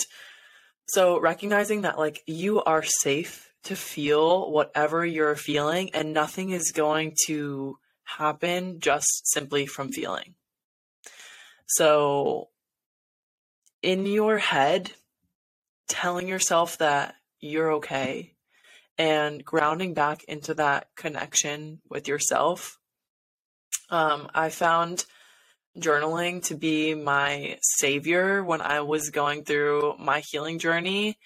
so 0.88 1.20
recognizing 1.20 1.82
that 1.82 2.00
like 2.00 2.24
you 2.26 2.64
are 2.64 2.84
safe 2.84 3.52
to 3.66 3.76
feel 3.76 4.52
whatever 4.52 5.06
you're 5.06 5.36
feeling 5.36 5.92
and 5.94 6.14
nothing 6.14 6.50
is 6.50 6.72
going 6.72 7.16
to 7.26 7.78
happen 8.04 8.80
just 8.80 9.28
simply 9.32 9.68
from 9.68 9.92
feeling 9.92 10.34
so, 11.70 12.50
in 13.82 14.06
your 14.06 14.38
head, 14.38 14.92
telling 15.88 16.28
yourself 16.28 16.80
that 16.80 17.16
you're 17.40 17.74
okay 17.74 18.34
and 18.98 19.46
grounding 19.46 19.94
back 19.94 20.24
into 20.26 20.56
that 20.56 20.88
connection 20.96 21.80
with 21.90 22.08
yourself. 22.08 22.78
Um, 23.90 24.30
I 24.34 24.50
found 24.50 25.06
journaling 25.78 26.44
to 26.46 26.56
be 26.56 26.96
my 26.96 27.58
savior 27.62 28.44
when 28.44 28.62
I 28.62 28.82
was 28.82 29.10
going 29.10 29.46
through 29.46 29.96
my 30.00 30.22
healing 30.32 30.60
journey. 30.60 31.18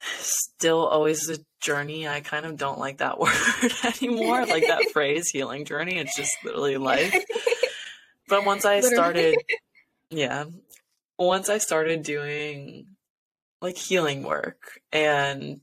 Still 0.00 0.84
always 0.86 1.28
a 1.28 1.38
journey. 1.60 2.08
I 2.08 2.20
kind 2.20 2.46
of 2.46 2.56
don't 2.56 2.78
like 2.78 2.98
that 2.98 3.18
word 3.20 3.72
anymore, 3.84 4.46
like 4.46 4.66
that 4.66 4.88
phrase, 4.92 5.28
healing 5.28 5.64
journey. 5.64 5.98
It's 5.98 6.16
just 6.16 6.32
literally 6.44 6.78
life. 6.78 7.14
But 8.32 8.46
once 8.46 8.64
I 8.64 8.80
started, 8.80 9.36
yeah, 10.10 10.46
once 11.18 11.50
I 11.50 11.58
started 11.58 12.02
doing 12.02 12.86
like 13.60 13.76
healing 13.76 14.22
work 14.22 14.80
and 14.90 15.60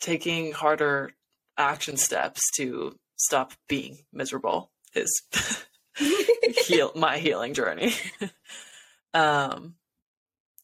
taking 0.00 0.50
harder 0.50 1.12
action 1.56 1.96
steps 1.96 2.40
to 2.56 2.98
stop 3.14 3.52
being 3.68 3.98
miserable 4.12 4.72
is 4.96 5.22
heal 6.66 6.90
my 6.96 7.18
healing 7.18 7.54
journey. 7.54 7.94
um, 9.14 9.74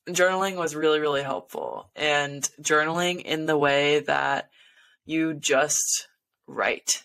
journaling 0.08 0.56
was 0.56 0.74
really 0.74 0.98
really 0.98 1.22
helpful. 1.22 1.88
And 1.94 2.42
journaling 2.60 3.22
in 3.22 3.46
the 3.46 3.56
way 3.56 4.00
that 4.00 4.50
you 5.06 5.34
just 5.34 6.08
write 6.48 7.04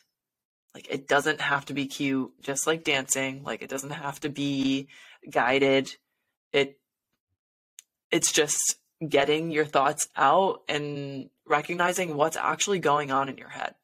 like 0.74 0.88
it 0.89 1.07
doesn't 1.07 1.41
have 1.41 1.65
to 1.65 1.74
be 1.74 1.88
cute, 1.88 2.32
just 2.41 2.67
like 2.67 2.84
dancing. 2.84 3.43
Like 3.43 3.61
it 3.61 3.70
doesn't 3.70 3.89
have 3.91 4.20
to 4.22 4.30
be 4.30 4.88
guided. 5.30 5.89
It 6.53 6.80
it's 8.11 8.32
just 8.32 8.76
getting 9.07 9.51
your 9.51 9.65
thoughts 9.65 10.07
out 10.15 10.61
and 10.67 11.30
recognizing 11.45 12.15
what's 12.15 12.38
actually 12.38 12.80
going 12.80 13.11
on 13.11 13.30
in 13.30 13.38
your 13.38 13.49
head. 13.49 13.76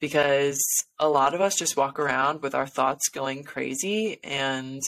Because 0.00 0.60
a 0.98 1.08
lot 1.08 1.34
of 1.34 1.40
us 1.40 1.56
just 1.56 1.76
walk 1.76 1.98
around 1.98 2.40
with 2.40 2.54
our 2.54 2.66
thoughts 2.66 3.08
going 3.08 3.42
crazy 3.42 4.20
and 4.22 4.80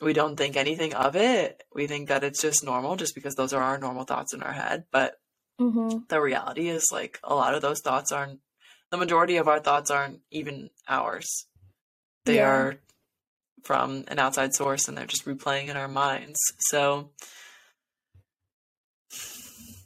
we 0.00 0.12
don't 0.12 0.36
think 0.36 0.56
anything 0.56 0.94
of 0.94 1.16
it. 1.16 1.64
We 1.74 1.88
think 1.88 2.08
that 2.08 2.22
it's 2.22 2.40
just 2.40 2.64
normal 2.64 2.94
just 2.94 3.14
because 3.16 3.34
those 3.34 3.52
are 3.52 3.62
our 3.62 3.78
normal 3.78 4.04
thoughts 4.04 4.32
in 4.32 4.42
our 4.42 4.52
head. 4.52 4.84
But 4.92 5.14
Mm-hmm. 5.60 6.04
the 6.08 6.20
reality 6.20 6.68
is, 6.68 6.86
like, 6.92 7.18
a 7.24 7.34
lot 7.34 7.52
of 7.52 7.62
those 7.62 7.80
thoughts 7.80 8.12
aren't, 8.12 8.38
the 8.90 8.96
majority 8.96 9.36
of 9.36 9.48
our 9.48 9.60
thoughts 9.60 9.90
aren't 9.90 10.20
even 10.30 10.70
ours. 10.88 11.46
They 12.24 12.36
Yeah. 12.36 12.48
are 12.48 12.76
from 13.64 14.04
an 14.08 14.18
outside 14.18 14.54
source 14.54 14.88
and 14.88 14.96
they're 14.96 15.06
just 15.06 15.24
replaying 15.26 15.68
in 15.68 15.76
our 15.76 15.88
minds. 15.88 16.38
So, 16.58 17.10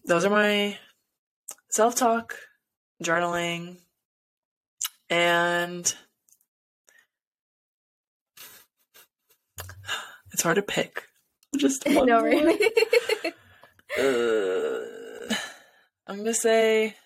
those 0.05 0.25
are 0.25 0.31
my 0.31 0.79
self 1.71 1.95
talk, 1.95 2.37
journaling, 3.03 3.79
and 5.09 5.95
it's 10.33 10.43
hard 10.43 10.57
to 10.57 10.63
pick. 10.63 11.05
Just 11.57 11.87
one 11.91 12.07
no, 12.07 12.23
right? 12.23 12.61
Uh, 13.99 15.35
I'm 16.07 16.17
gonna 16.17 16.33
say 16.33 16.97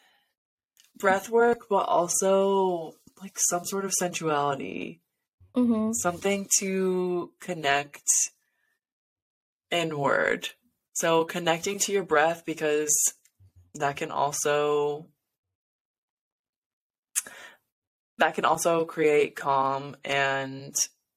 breath 0.98 1.28
work, 1.28 1.66
but 1.68 1.84
also 1.88 2.94
like 3.20 3.38
some 3.38 3.64
sort 3.64 3.84
of 3.84 3.92
sensuality, 3.92 5.00
mm-hmm. 5.56 5.92
something 5.92 6.48
to 6.58 7.32
connect 7.40 8.04
inward. 9.70 10.48
So 10.94 11.24
connecting 11.24 11.78
to 11.80 11.92
your 11.92 12.04
breath 12.04 12.44
because 12.46 12.94
that 13.74 13.96
can 13.96 14.10
also 14.10 15.08
that 18.18 18.34
can 18.34 18.44
also 18.46 18.84
create 18.84 19.36
calm 19.36 19.96
and 20.04 20.74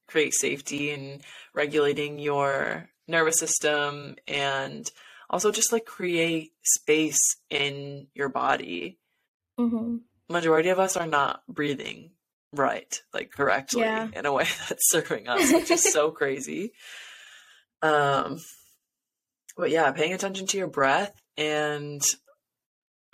create 0.08 0.34
safety 0.34 0.92
and 0.92 1.22
regulating 1.54 2.20
your 2.20 2.90
nervous 3.08 3.40
system 3.40 4.16
and 4.28 4.90
also 5.30 5.52
just 5.52 5.72
like 5.72 5.86
create 5.86 6.52
space 6.64 7.20
in 7.50 8.08
your 8.14 8.30
body 8.30 8.99
Mm-hmm. 9.60 9.98
majority 10.30 10.70
of 10.70 10.80
us 10.80 10.96
are 10.98 11.06
not 11.08 11.42
breathing 11.48 12.12
right 12.54 13.02
like 13.14 13.32
correctly 13.32 13.82
Yeah. 13.82 14.08
in 14.14 14.26
a 14.26 14.32
way 14.34 14.46
that's 14.70 14.90
serving 14.90 15.28
us 15.28 15.52
which 15.54 15.70
is 15.70 15.92
so 15.92 16.12
crazy 16.12 16.72
um 17.82 18.40
but 19.58 19.70
yeah 19.70 19.92
paying 19.92 20.14
attention 20.14 20.48
to 20.48 20.58
your 20.58 20.68
breath 20.68 21.14
and 21.38 22.02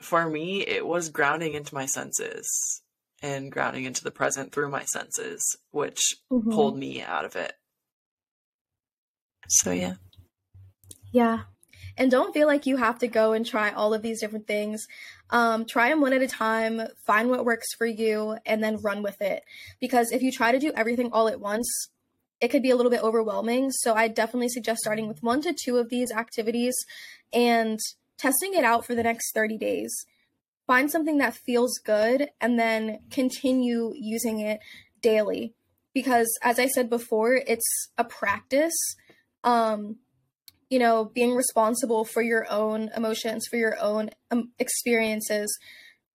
for 0.02 0.30
me 0.30 0.62
it 0.62 0.86
was 0.86 1.10
grounding 1.10 1.54
into 1.54 1.74
my 1.74 1.86
senses 1.86 2.82
and 3.22 3.52
grounding 3.52 3.86
into 3.86 4.04
the 4.04 4.12
present 4.12 4.52
through 4.52 4.70
my 4.70 4.84
senses 4.86 5.58
which 5.72 6.00
Mhm. 6.32 6.52
pulled 6.52 6.78
me 6.78 7.02
out 7.02 7.26
of 7.26 7.36
it 7.36 7.54
so 9.48 9.72
yeah 9.72 9.96
Yeah. 11.12 11.44
And 11.98 12.12
don't 12.12 12.34
feel 12.34 12.48
like 12.48 12.66
you 12.66 12.78
have 12.78 13.00
to 13.00 13.08
go 13.08 13.34
and 13.34 13.46
try 13.46 13.72
all 13.72 13.94
of 13.94 14.02
these 14.02 14.20
different 14.20 14.48
things. 14.48 14.86
Um, 15.30 15.66
try 15.66 15.90
them 15.90 16.02
one 16.02 16.14
at 16.14 16.22
a 16.22 16.28
time, 16.28 16.82
find 17.06 17.30
what 17.30 17.46
works 17.46 17.74
for 17.78 17.86
you, 17.86 18.38
and 18.46 18.64
then 18.64 18.82
run 18.82 19.02
with 19.02 19.22
it. 19.22 19.44
Because 19.80 20.12
if 20.12 20.22
you 20.22 20.32
try 20.32 20.52
to 20.52 20.60
do 20.60 20.74
everything 20.76 21.12
all 21.12 21.28
at 21.28 21.40
once, 21.40 21.90
it 22.42 22.50
could 22.50 22.62
be 22.62 22.70
a 22.70 22.76
little 22.76 22.92
bit 22.92 23.04
overwhelming. 23.04 23.72
So 23.72 23.94
I 23.94 24.08
definitely 24.08 24.50
suggest 24.50 24.82
starting 24.82 25.08
with 25.08 25.24
one 25.24 25.42
to 25.42 25.54
two 25.54 25.78
of 25.78 25.90
these 25.90 26.12
activities 26.12 26.76
and 27.34 27.80
testing 28.18 28.54
it 28.54 28.64
out 28.64 28.86
for 28.86 28.94
the 28.94 29.04
next 29.04 29.34
30 29.34 29.58
days. 29.58 30.06
Find 30.68 30.92
something 30.92 31.18
that 31.20 31.36
feels 31.36 31.78
good 31.78 32.30
and 32.42 32.60
then 32.60 33.00
continue 33.12 33.94
using 33.96 34.40
it 34.40 34.60
daily. 35.02 35.54
Because 35.94 36.28
as 36.42 36.60
I 36.60 36.68
said 36.68 36.90
before, 36.90 37.36
it's 37.36 37.90
a 37.98 38.04
practice. 38.04 38.76
Um, 39.44 39.98
you 40.70 40.80
know, 40.80 41.06
being 41.06 41.36
responsible 41.36 42.06
for 42.06 42.22
your 42.22 42.50
own 42.50 42.90
emotions, 42.96 43.48
for 43.48 43.58
your 43.58 43.80
own 43.80 44.10
um, 44.32 44.52
experiences. 44.60 45.58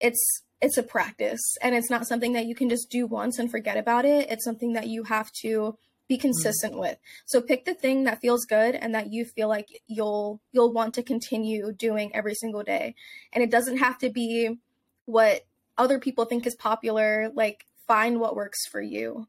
It's 0.00 0.42
it's 0.60 0.76
a 0.76 0.82
practice, 0.82 1.40
and 1.62 1.74
it's 1.74 1.90
not 1.90 2.06
something 2.06 2.32
that 2.34 2.46
you 2.46 2.54
can 2.54 2.68
just 2.68 2.90
do 2.90 3.06
once 3.06 3.38
and 3.38 3.50
forget 3.50 3.76
about 3.76 4.04
it. 4.04 4.30
It's 4.30 4.44
something 4.44 4.74
that 4.74 4.88
you 4.88 5.04
have 5.04 5.30
to 5.42 5.78
be 6.10 6.18
consistent 6.18 6.76
with. 6.76 6.98
So 7.24 7.40
pick 7.40 7.64
the 7.64 7.72
thing 7.72 8.02
that 8.04 8.20
feels 8.20 8.44
good 8.44 8.74
and 8.74 8.94
that 8.96 9.12
you 9.12 9.24
feel 9.24 9.48
like 9.48 9.68
you'll 9.86 10.40
you'll 10.50 10.72
want 10.72 10.94
to 10.94 11.04
continue 11.04 11.72
doing 11.72 12.14
every 12.14 12.34
single 12.34 12.64
day. 12.64 12.96
And 13.32 13.44
it 13.44 13.50
doesn't 13.50 13.76
have 13.76 13.96
to 13.98 14.10
be 14.10 14.58
what 15.06 15.46
other 15.78 16.00
people 16.00 16.24
think 16.24 16.46
is 16.46 16.56
popular. 16.56 17.30
Like 17.32 17.64
find 17.86 18.18
what 18.18 18.34
works 18.34 18.66
for 18.66 18.82
you. 18.82 19.28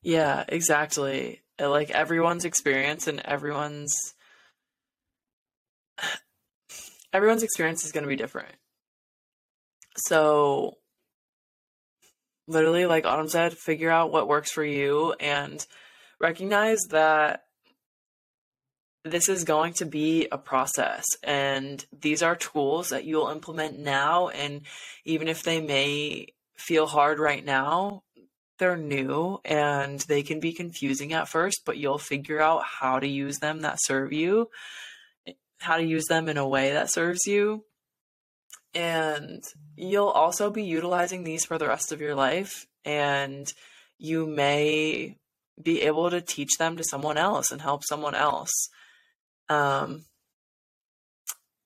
Yeah, 0.00 0.44
exactly. 0.48 1.42
Like 1.60 1.90
everyone's 1.90 2.44
experience 2.44 3.06
and 3.06 3.20
everyone's 3.20 4.14
everyone's 7.12 7.42
experience 7.42 7.84
is 7.84 7.92
going 7.92 8.04
to 8.04 8.08
be 8.08 8.16
different. 8.16 8.54
So 9.96 10.78
literally 12.46 12.86
like 12.86 13.06
Autumn 13.06 13.28
said, 13.28 13.56
figure 13.56 13.90
out 13.90 14.12
what 14.12 14.28
works 14.28 14.50
for 14.50 14.64
you 14.64 15.14
and 15.20 15.64
recognize 16.20 16.78
that 16.90 17.44
this 19.04 19.28
is 19.28 19.44
going 19.44 19.72
to 19.74 19.86
be 19.86 20.28
a 20.30 20.38
process 20.38 21.04
and 21.22 21.84
these 21.98 22.22
are 22.22 22.36
tools 22.36 22.90
that 22.90 23.04
you'll 23.04 23.28
implement 23.28 23.78
now 23.78 24.28
and 24.28 24.62
even 25.04 25.28
if 25.28 25.42
they 25.42 25.60
may 25.60 26.26
feel 26.56 26.86
hard 26.86 27.18
right 27.18 27.44
now 27.44 28.02
they're 28.58 28.76
new 28.76 29.40
and 29.44 30.00
they 30.00 30.22
can 30.22 30.40
be 30.40 30.52
confusing 30.52 31.12
at 31.12 31.28
first 31.28 31.62
but 31.64 31.78
you'll 31.78 31.98
figure 31.98 32.40
out 32.40 32.62
how 32.64 32.98
to 32.98 33.08
use 33.08 33.38
them 33.38 33.60
that 33.60 33.78
serve 33.80 34.12
you 34.12 34.48
how 35.60 35.76
to 35.76 35.84
use 35.84 36.06
them 36.06 36.28
in 36.28 36.36
a 36.36 36.48
way 36.48 36.72
that 36.72 36.90
serves 36.90 37.26
you. 37.26 37.64
And 38.74 39.42
you'll 39.76 40.08
also 40.08 40.50
be 40.50 40.64
utilizing 40.64 41.24
these 41.24 41.44
for 41.44 41.58
the 41.58 41.66
rest 41.66 41.92
of 41.92 42.00
your 42.00 42.14
life 42.14 42.66
and 42.84 43.52
you 43.98 44.26
may 44.26 45.16
be 45.60 45.82
able 45.82 46.10
to 46.10 46.20
teach 46.20 46.56
them 46.58 46.76
to 46.76 46.84
someone 46.84 47.16
else 47.16 47.50
and 47.50 47.60
help 47.60 47.82
someone 47.84 48.14
else. 48.14 48.68
Um, 49.48 50.04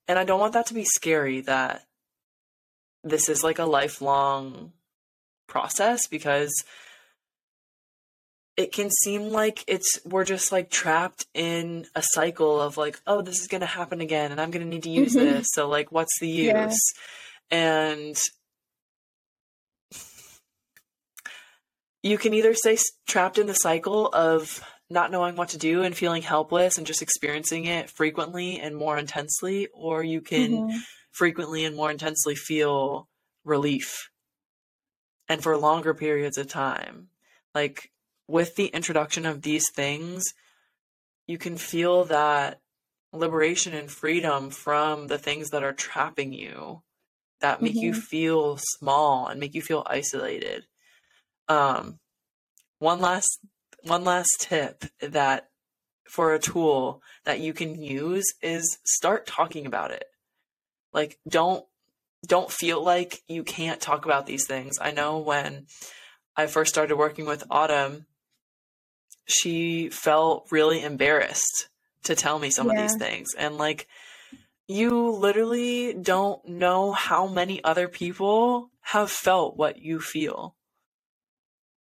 and 0.09 0.19
I 0.19 0.25
don't 0.25 0.41
want 0.41 0.55
that 0.55 0.67
to 0.67 0.75
be 0.75 0.85
scary 0.85 1.43
that 1.43 1.83
this 3.05 3.29
is 3.29 3.45
like 3.45 3.59
a 3.59 3.65
lifelong 3.65 4.73
process 5.53 6.07
because 6.09 6.53
it 8.57 8.73
can 8.73 8.91
seem 9.03 9.29
like 9.31 9.65
it's 9.67 9.99
we're 10.05 10.25
just 10.25 10.51
like 10.53 10.71
trapped 10.71 11.27
in 11.35 11.87
a 11.95 12.03
cycle 12.03 12.61
of 12.61 12.77
like 12.77 13.01
oh 13.07 13.21
this 13.23 13.41
is 13.41 13.49
going 13.49 13.61
to 13.61 13.67
happen 13.67 14.01
again 14.01 14.31
and 14.33 14.41
I'm 14.41 14.51
going 14.51 14.65
to 14.65 14.69
need 14.69 14.83
to 14.85 14.91
use 14.91 15.15
Mhm. 15.15 15.21
this 15.21 15.47
so 15.53 15.69
like 15.69 15.93
what's 15.93 16.19
the 16.21 16.29
use 16.29 16.51
Yeah. 16.51 16.75
and 17.51 18.17
you 22.03 22.19
can 22.19 22.35
either 22.35 22.55
stay 22.55 22.77
trapped 23.07 23.39
in 23.39 23.47
the 23.47 23.55
cycle 23.55 24.09
of 24.13 24.63
not 24.91 25.11
knowing 25.11 25.37
what 25.37 25.51
to 25.51 25.59
do 25.59 25.83
and 25.83 25.97
feeling 25.97 26.23
helpless 26.23 26.77
and 26.77 26.87
just 26.87 27.03
experiencing 27.03 27.65
it 27.67 27.89
frequently 27.89 28.59
and 28.61 28.77
more 28.77 28.99
intensely, 28.99 29.69
or 29.73 30.03
you 30.03 30.21
can 30.21 30.51
Mhm. 30.69 30.81
frequently 31.13 31.65
and 31.65 31.77
more 31.77 31.91
intensely 31.91 32.35
feel 32.35 33.09
relief 33.45 34.11
and 35.33 35.43
for 35.43 35.57
longer 35.57 35.95
periods 35.95 36.37
of 36.37 36.47
time. 36.47 37.09
Like 37.55 37.91
with 38.29 38.55
the 38.57 38.67
introduction 38.67 39.25
of 39.25 39.41
these 39.41 39.65
things, 39.75 40.35
you 41.27 41.39
can 41.39 41.57
feel 41.57 42.05
that 42.05 42.61
liberation 43.15 43.73
and 43.73 43.91
freedom 43.91 44.51
from 44.51 45.07
the 45.07 45.17
things 45.17 45.49
that 45.49 45.63
are 45.65 45.73
trapping 45.73 46.35
you 46.35 46.83
that 47.41 47.63
make 47.63 47.81
you 47.81 47.95
Mhm. 47.95 48.03
feel 48.03 48.59
small 48.59 49.27
and 49.27 49.41
make 49.41 49.55
you 49.55 49.63
feel 49.63 49.83
isolated. 49.87 50.67
Um, 51.49 51.99
one 52.79 53.01
last 53.01 53.39
one 53.85 54.05
last 54.05 54.37
tip 54.41 54.85
that 55.01 55.49
for 56.07 56.35
a 56.35 56.39
tool 56.39 57.03
that 57.25 57.41
you 57.41 57.55
can 57.55 57.81
use 57.81 58.35
is 58.43 58.79
start 58.85 59.27
talking 59.27 59.65
about 59.65 59.93
it. 59.93 60.05
Like 60.93 61.19
don't 61.27 61.65
don't 62.27 62.51
feel 62.51 62.83
like 62.83 63.23
you 63.29 63.43
can't 63.43 63.81
talk 63.81 64.05
about 64.05 64.27
these 64.27 64.47
things. 64.47 64.79
I 64.81 64.93
know 64.93 65.19
when 65.19 65.67
I 66.37 66.47
first 66.47 66.73
started 66.73 66.97
working 66.97 67.27
with 67.27 67.45
Autumn, 67.51 68.07
she 69.27 69.89
felt 69.91 70.49
really 70.51 70.83
embarrassed 70.83 71.69
to 72.05 72.15
tell 72.15 72.39
me 72.39 72.51
some 72.51 72.71
of 72.71 72.77
these 72.77 72.97
things. 72.97 73.35
And 73.37 73.57
like 73.57 73.87
you 74.69 75.11
literally 75.11 75.95
don't 75.95 76.47
know 76.49 76.93
how 76.93 77.27
many 77.27 77.63
other 77.63 77.89
people 77.89 78.71
have 78.81 79.11
felt 79.11 79.57
what 79.57 79.79
you 79.79 80.01
feel. 80.01 80.55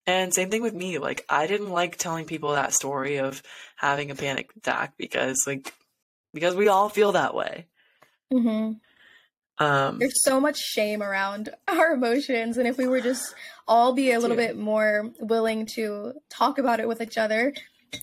And 0.06 0.34
same 0.34 0.50
thing 0.50 0.62
with 0.62 0.74
me. 0.74 0.98
Like, 0.98 1.24
I 1.28 1.46
didn't 1.46 1.70
like 1.70 1.96
telling 1.96 2.24
people 2.24 2.52
that 2.52 2.72
story 2.72 3.18
of 3.18 3.40
having 3.76 4.10
a 4.10 4.16
panic 4.16 4.50
attack 4.56 4.94
because, 4.96 5.44
like, 5.46 5.72
because 6.34 6.56
we 6.56 6.66
all 6.68 6.88
feel 6.88 7.12
that 7.12 7.34
way. 7.34 7.66
Mm-hmm. 8.32 8.72
Um, 9.62 9.98
There's 9.98 10.22
so 10.22 10.40
much 10.40 10.58
shame 10.58 11.02
around 11.02 11.50
our 11.68 11.92
emotions, 11.92 12.56
and 12.56 12.66
if 12.66 12.76
we 12.76 12.86
were 12.86 13.00
just 13.00 13.34
all 13.68 13.92
be 13.92 14.12
a 14.12 14.18
little 14.18 14.36
bit 14.36 14.56
more 14.56 15.10
willing 15.20 15.66
to 15.76 16.14
talk 16.28 16.58
about 16.58 16.80
it 16.80 16.88
with 16.88 17.00
each 17.00 17.16
other, 17.16 17.54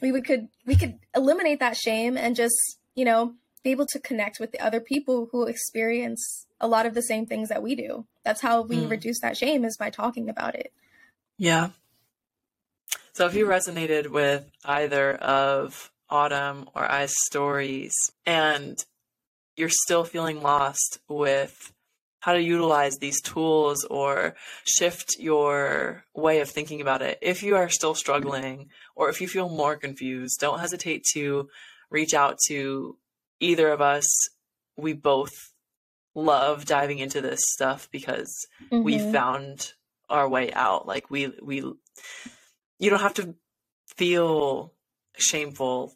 we 0.02 0.12
would 0.12 0.26
could 0.26 0.48
we 0.66 0.76
could 0.76 1.00
eliminate 1.16 1.60
that 1.60 1.76
shame 1.76 2.18
and 2.18 2.36
just 2.36 2.56
you 2.96 3.06
know 3.06 3.34
be 3.64 3.72
able 3.72 3.86
to 3.88 4.00
connect 4.00 4.40
with 4.40 4.52
the 4.52 4.60
other 4.60 4.80
people 4.80 5.28
who 5.32 5.46
experience 5.46 6.46
a 6.62 6.68
lot 6.68 6.86
of 6.86 6.94
the 6.94 7.02
same 7.02 7.26
things 7.26 7.50
that 7.50 7.62
we 7.62 7.76
do. 7.76 8.06
That's 8.24 8.42
how 8.42 8.62
we 8.62 8.78
mm. 8.78 8.90
reduce 8.90 9.20
that 9.22 9.36
shame 9.36 9.66
is 9.66 9.76
by 9.78 9.90
talking 9.90 10.30
about 10.30 10.56
it. 10.56 10.72
Yeah. 11.38 11.70
So 13.12 13.26
if 13.26 13.36
you 13.36 13.46
resonated 13.46 14.08
with 14.08 14.50
either 14.64 15.14
of 15.16 15.92
Autumn 16.10 16.70
or 16.74 16.90
I's 16.90 17.14
stories 17.26 17.94
and 18.26 18.78
you're 19.60 19.70
still 19.70 20.06
feeling 20.06 20.42
lost 20.42 21.00
with 21.10 21.74
how 22.22 22.34
to 22.34 22.42
utilize 22.42 22.98
these 22.98 23.22
tools 23.22 23.86
or 23.86 24.36
shift 24.66 25.18
your 25.20 26.06
way 26.14 26.40
of 26.40 26.50
thinking 26.50 26.80
about 26.80 27.02
it. 27.02 27.18
If 27.22 27.44
you 27.44 27.58
are 27.58 27.70
still 27.70 27.94
struggling 27.94 28.70
or 28.96 29.10
if 29.10 29.20
you 29.20 29.28
feel 29.28 29.50
more 29.50 29.76
confused, 29.76 30.40
don't 30.40 30.60
hesitate 30.60 31.04
to 31.14 31.50
reach 31.90 32.14
out 32.14 32.38
to 32.48 32.98
either 33.42 33.70
of 33.70 33.82
us. 33.82 34.08
We 34.78 34.94
both 34.94 35.34
love 36.16 36.66
diving 36.66 37.00
into 37.00 37.22
this 37.22 37.42
stuff 37.54 37.90
because 37.92 38.34
mm-hmm. 38.64 38.84
we 38.84 38.98
found 38.98 39.74
our 40.10 40.28
way 40.28 40.54
out. 40.54 40.88
Like 40.88 41.12
we 41.12 41.34
we 41.42 41.58
you 42.80 42.90
don't 42.90 43.02
have 43.02 43.14
to 43.16 43.36
feel 43.98 44.74
shameful. 45.18 45.94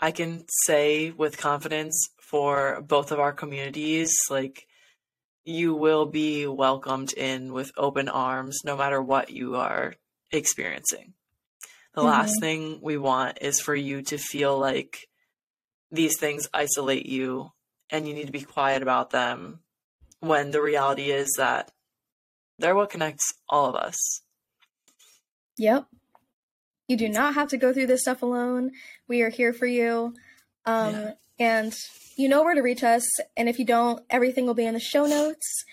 I 0.00 0.12
can 0.12 0.44
say 0.64 1.10
with 1.10 1.38
confidence 1.38 2.08
for 2.30 2.80
both 2.82 3.10
of 3.10 3.18
our 3.18 3.32
communities 3.32 4.14
like 4.30 4.66
you 5.44 5.74
will 5.74 6.06
be 6.06 6.46
welcomed 6.46 7.12
in 7.12 7.52
with 7.52 7.72
open 7.76 8.08
arms 8.08 8.60
no 8.64 8.76
matter 8.76 9.02
what 9.02 9.30
you 9.30 9.56
are 9.56 9.94
experiencing. 10.30 11.14
The 11.94 12.02
mm-hmm. 12.02 12.10
last 12.10 12.40
thing 12.40 12.78
we 12.82 12.96
want 12.98 13.38
is 13.40 13.60
for 13.60 13.74
you 13.74 14.02
to 14.02 14.18
feel 14.18 14.58
like 14.58 15.08
these 15.90 16.18
things 16.18 16.48
isolate 16.54 17.06
you 17.06 17.50
and 17.90 18.06
you 18.06 18.14
need 18.14 18.26
to 18.26 18.32
be 18.32 18.42
quiet 18.42 18.82
about 18.82 19.10
them 19.10 19.60
when 20.20 20.52
the 20.52 20.62
reality 20.62 21.10
is 21.10 21.34
that 21.36 21.72
they're 22.58 22.76
what 22.76 22.90
connects 22.90 23.32
all 23.48 23.66
of 23.66 23.74
us. 23.74 24.22
Yep. 25.58 25.86
You 26.86 26.96
do 26.96 27.08
not 27.08 27.34
have 27.34 27.48
to 27.48 27.56
go 27.56 27.72
through 27.72 27.86
this 27.86 28.02
stuff 28.02 28.22
alone. 28.22 28.72
We 29.08 29.22
are 29.22 29.30
here 29.30 29.52
for 29.52 29.66
you. 29.66 30.14
Um, 30.64 30.94
yeah. 30.94 31.12
And 31.38 31.74
you 32.20 32.28
know 32.28 32.42
where 32.42 32.54
to 32.54 32.60
reach 32.60 32.84
us. 32.84 33.04
And 33.36 33.48
if 33.48 33.58
you 33.58 33.64
don't, 33.64 34.04
everything 34.10 34.46
will 34.46 34.54
be 34.54 34.66
in 34.66 34.74
the 34.74 34.80
show 34.80 35.06
notes. 35.06 35.64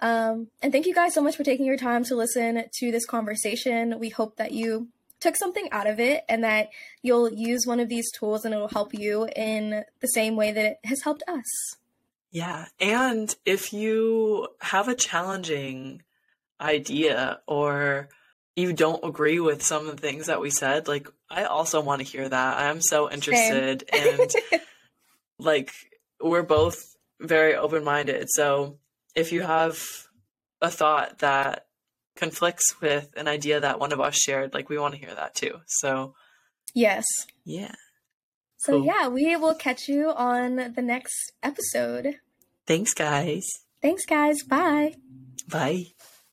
Um, 0.00 0.48
and 0.62 0.72
thank 0.72 0.86
you 0.86 0.94
guys 0.94 1.14
so 1.14 1.22
much 1.22 1.36
for 1.36 1.44
taking 1.44 1.66
your 1.66 1.76
time 1.76 2.04
to 2.04 2.14
listen 2.14 2.64
to 2.72 2.90
this 2.90 3.06
conversation. 3.06 3.98
We 3.98 4.10
hope 4.10 4.36
that 4.36 4.52
you 4.52 4.88
took 5.20 5.36
something 5.36 5.68
out 5.72 5.86
of 5.86 5.98
it 5.98 6.24
and 6.28 6.44
that 6.44 6.68
you'll 7.02 7.32
use 7.32 7.66
one 7.66 7.80
of 7.80 7.88
these 7.88 8.10
tools 8.12 8.44
and 8.44 8.54
it 8.54 8.58
will 8.58 8.68
help 8.68 8.94
you 8.94 9.28
in 9.34 9.84
the 10.00 10.06
same 10.08 10.36
way 10.36 10.52
that 10.52 10.64
it 10.64 10.78
has 10.84 11.02
helped 11.02 11.22
us. 11.26 11.76
Yeah. 12.30 12.66
And 12.78 13.34
if 13.44 13.72
you 13.72 14.48
have 14.60 14.88
a 14.88 14.94
challenging 14.94 16.02
idea 16.60 17.40
or 17.46 18.08
you 18.54 18.72
don't 18.72 19.04
agree 19.04 19.40
with 19.40 19.62
some 19.62 19.88
of 19.88 19.96
the 19.96 20.02
things 20.02 20.26
that 20.26 20.40
we 20.40 20.50
said, 20.50 20.86
like 20.86 21.08
I 21.30 21.44
also 21.44 21.80
want 21.80 22.00
to 22.00 22.06
hear 22.06 22.28
that. 22.28 22.58
I 22.58 22.66
am 22.66 22.80
so 22.80 23.10
interested 23.10 23.84
and 23.92 24.30
like 25.38 25.70
we're 26.20 26.42
both 26.42 26.94
very 27.20 27.54
open-minded. 27.54 28.26
So 28.30 28.78
if 29.14 29.32
you 29.32 29.42
have 29.42 29.78
a 30.60 30.70
thought 30.70 31.18
that 31.20 31.66
conflicts 32.16 32.80
with 32.80 33.08
an 33.16 33.28
idea 33.28 33.60
that 33.60 33.78
one 33.80 33.92
of 33.92 34.00
us 34.00 34.16
shared, 34.16 34.54
like 34.54 34.68
we 34.68 34.78
want 34.78 34.94
to 34.94 35.00
hear 35.00 35.14
that 35.14 35.34
too. 35.34 35.60
So 35.66 36.14
Yes. 36.74 37.04
Yeah. 37.44 37.74
So 38.58 38.72
cool. 38.72 38.86
yeah, 38.86 39.08
we 39.08 39.36
will 39.36 39.54
catch 39.54 39.88
you 39.88 40.10
on 40.10 40.72
the 40.74 40.82
next 40.82 41.32
episode. 41.42 42.16
Thanks 42.66 42.92
guys. 42.92 43.46
Thanks 43.80 44.04
guys. 44.04 44.42
Bye. 44.42 44.94
Bye. 45.48 45.84